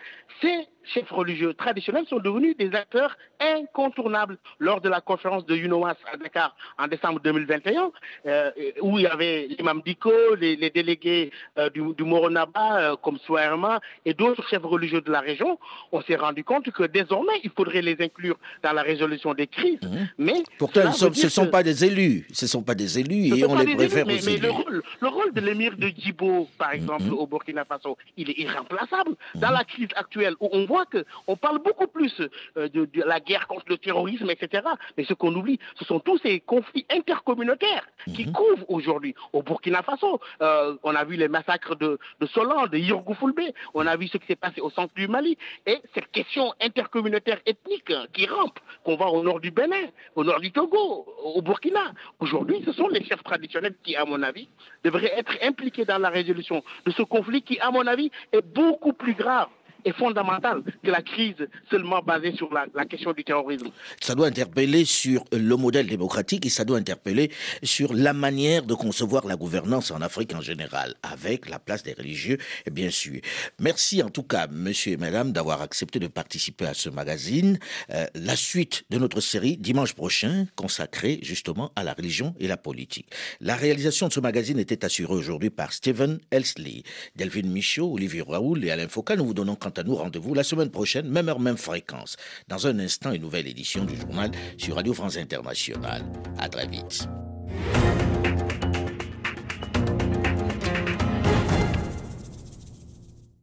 [0.42, 5.96] c'est chefs religieux traditionnels sont devenus des acteurs incontournables lors de la conférence de UNOAS
[6.12, 7.92] à Dakar en décembre 2021,
[8.26, 8.52] euh,
[8.82, 13.80] où il y avait l'imam Diko, les, délégués euh, du, du, Moronaba euh, comme Souerma
[14.06, 15.58] et d'autres chefs religieux de la région.
[15.92, 19.80] On s'est rendu compte que désormais, il faudrait les inclure dans la résolution des crises.
[19.82, 19.98] Mmh.
[20.18, 22.28] Mais Pourtant, ce ne sont pas des élus.
[22.34, 25.08] Ce ne sont pas des élus et on les préfère mais, mais Le, rôle, le
[25.08, 27.14] rôle de l'émir de Djibo, par exemple, mmh.
[27.14, 29.12] au Burkina Faso, il est irremplaçable.
[29.36, 29.54] Dans mmh.
[29.54, 33.66] la crise actuelle, où on voit qu'on parle beaucoup plus euh, de, la guerre contre
[33.68, 34.64] le terrorisme, etc.
[34.96, 38.34] Mais ce qu'on oublie, ce sont tous ces conflits intercommunautaires qui mhm.
[38.34, 39.16] couvrent aujourd'hui.
[39.34, 43.42] Au Burkina Faso, euh, on a vu les massacres de, de Solan, de Yurgoufoulbe,
[43.74, 47.40] on a vu ce qui s'est passé au centre du Mali, et cette question intercommunautaire
[47.46, 51.94] ethnique qui rampe, qu'on voit au nord du Bénin, au nord du Togo, au Burkina.
[52.20, 54.48] Aujourd'hui, ce sont les chefs traditionnels qui, à mon avis,
[54.84, 58.94] devraient être impliqués dans la résolution de ce conflit qui, à mon avis, est beaucoup
[58.94, 59.50] plus grave
[59.86, 63.70] est fondamentale que la crise seulement basée sur la, question du terrorisme.
[64.02, 67.32] Ça doit interpeller sur le modèle démocratique et ça doit interpeller
[67.64, 71.94] sur la manière de concevoir la gouvernance en Afrique en général, avec la place des
[71.94, 72.38] religieux,
[72.72, 73.20] bien sûr.
[73.60, 77.60] Merci en tout cas, monsieur et madame, d'avoir accepté de participer à ce magazine.
[77.92, 82.58] Euh, la suite de notre série, dimanche prochain, consacrée justement à la religion et la
[82.58, 83.08] politique.
[83.40, 86.84] La réalisation de ce magazine était assurée aujourd'hui par Stephen Elsley,
[87.16, 89.16] Delphine Michaud, Olivier Raoul et Alain Foucault.
[89.16, 92.16] Nous vous donnons à nous, rendez-vous la semaine prochaine, même heure, même fréquence.
[92.48, 96.04] Dans un instant, une nouvelle édition du journal sur Radio France Internationale.
[96.38, 97.08] À très vite.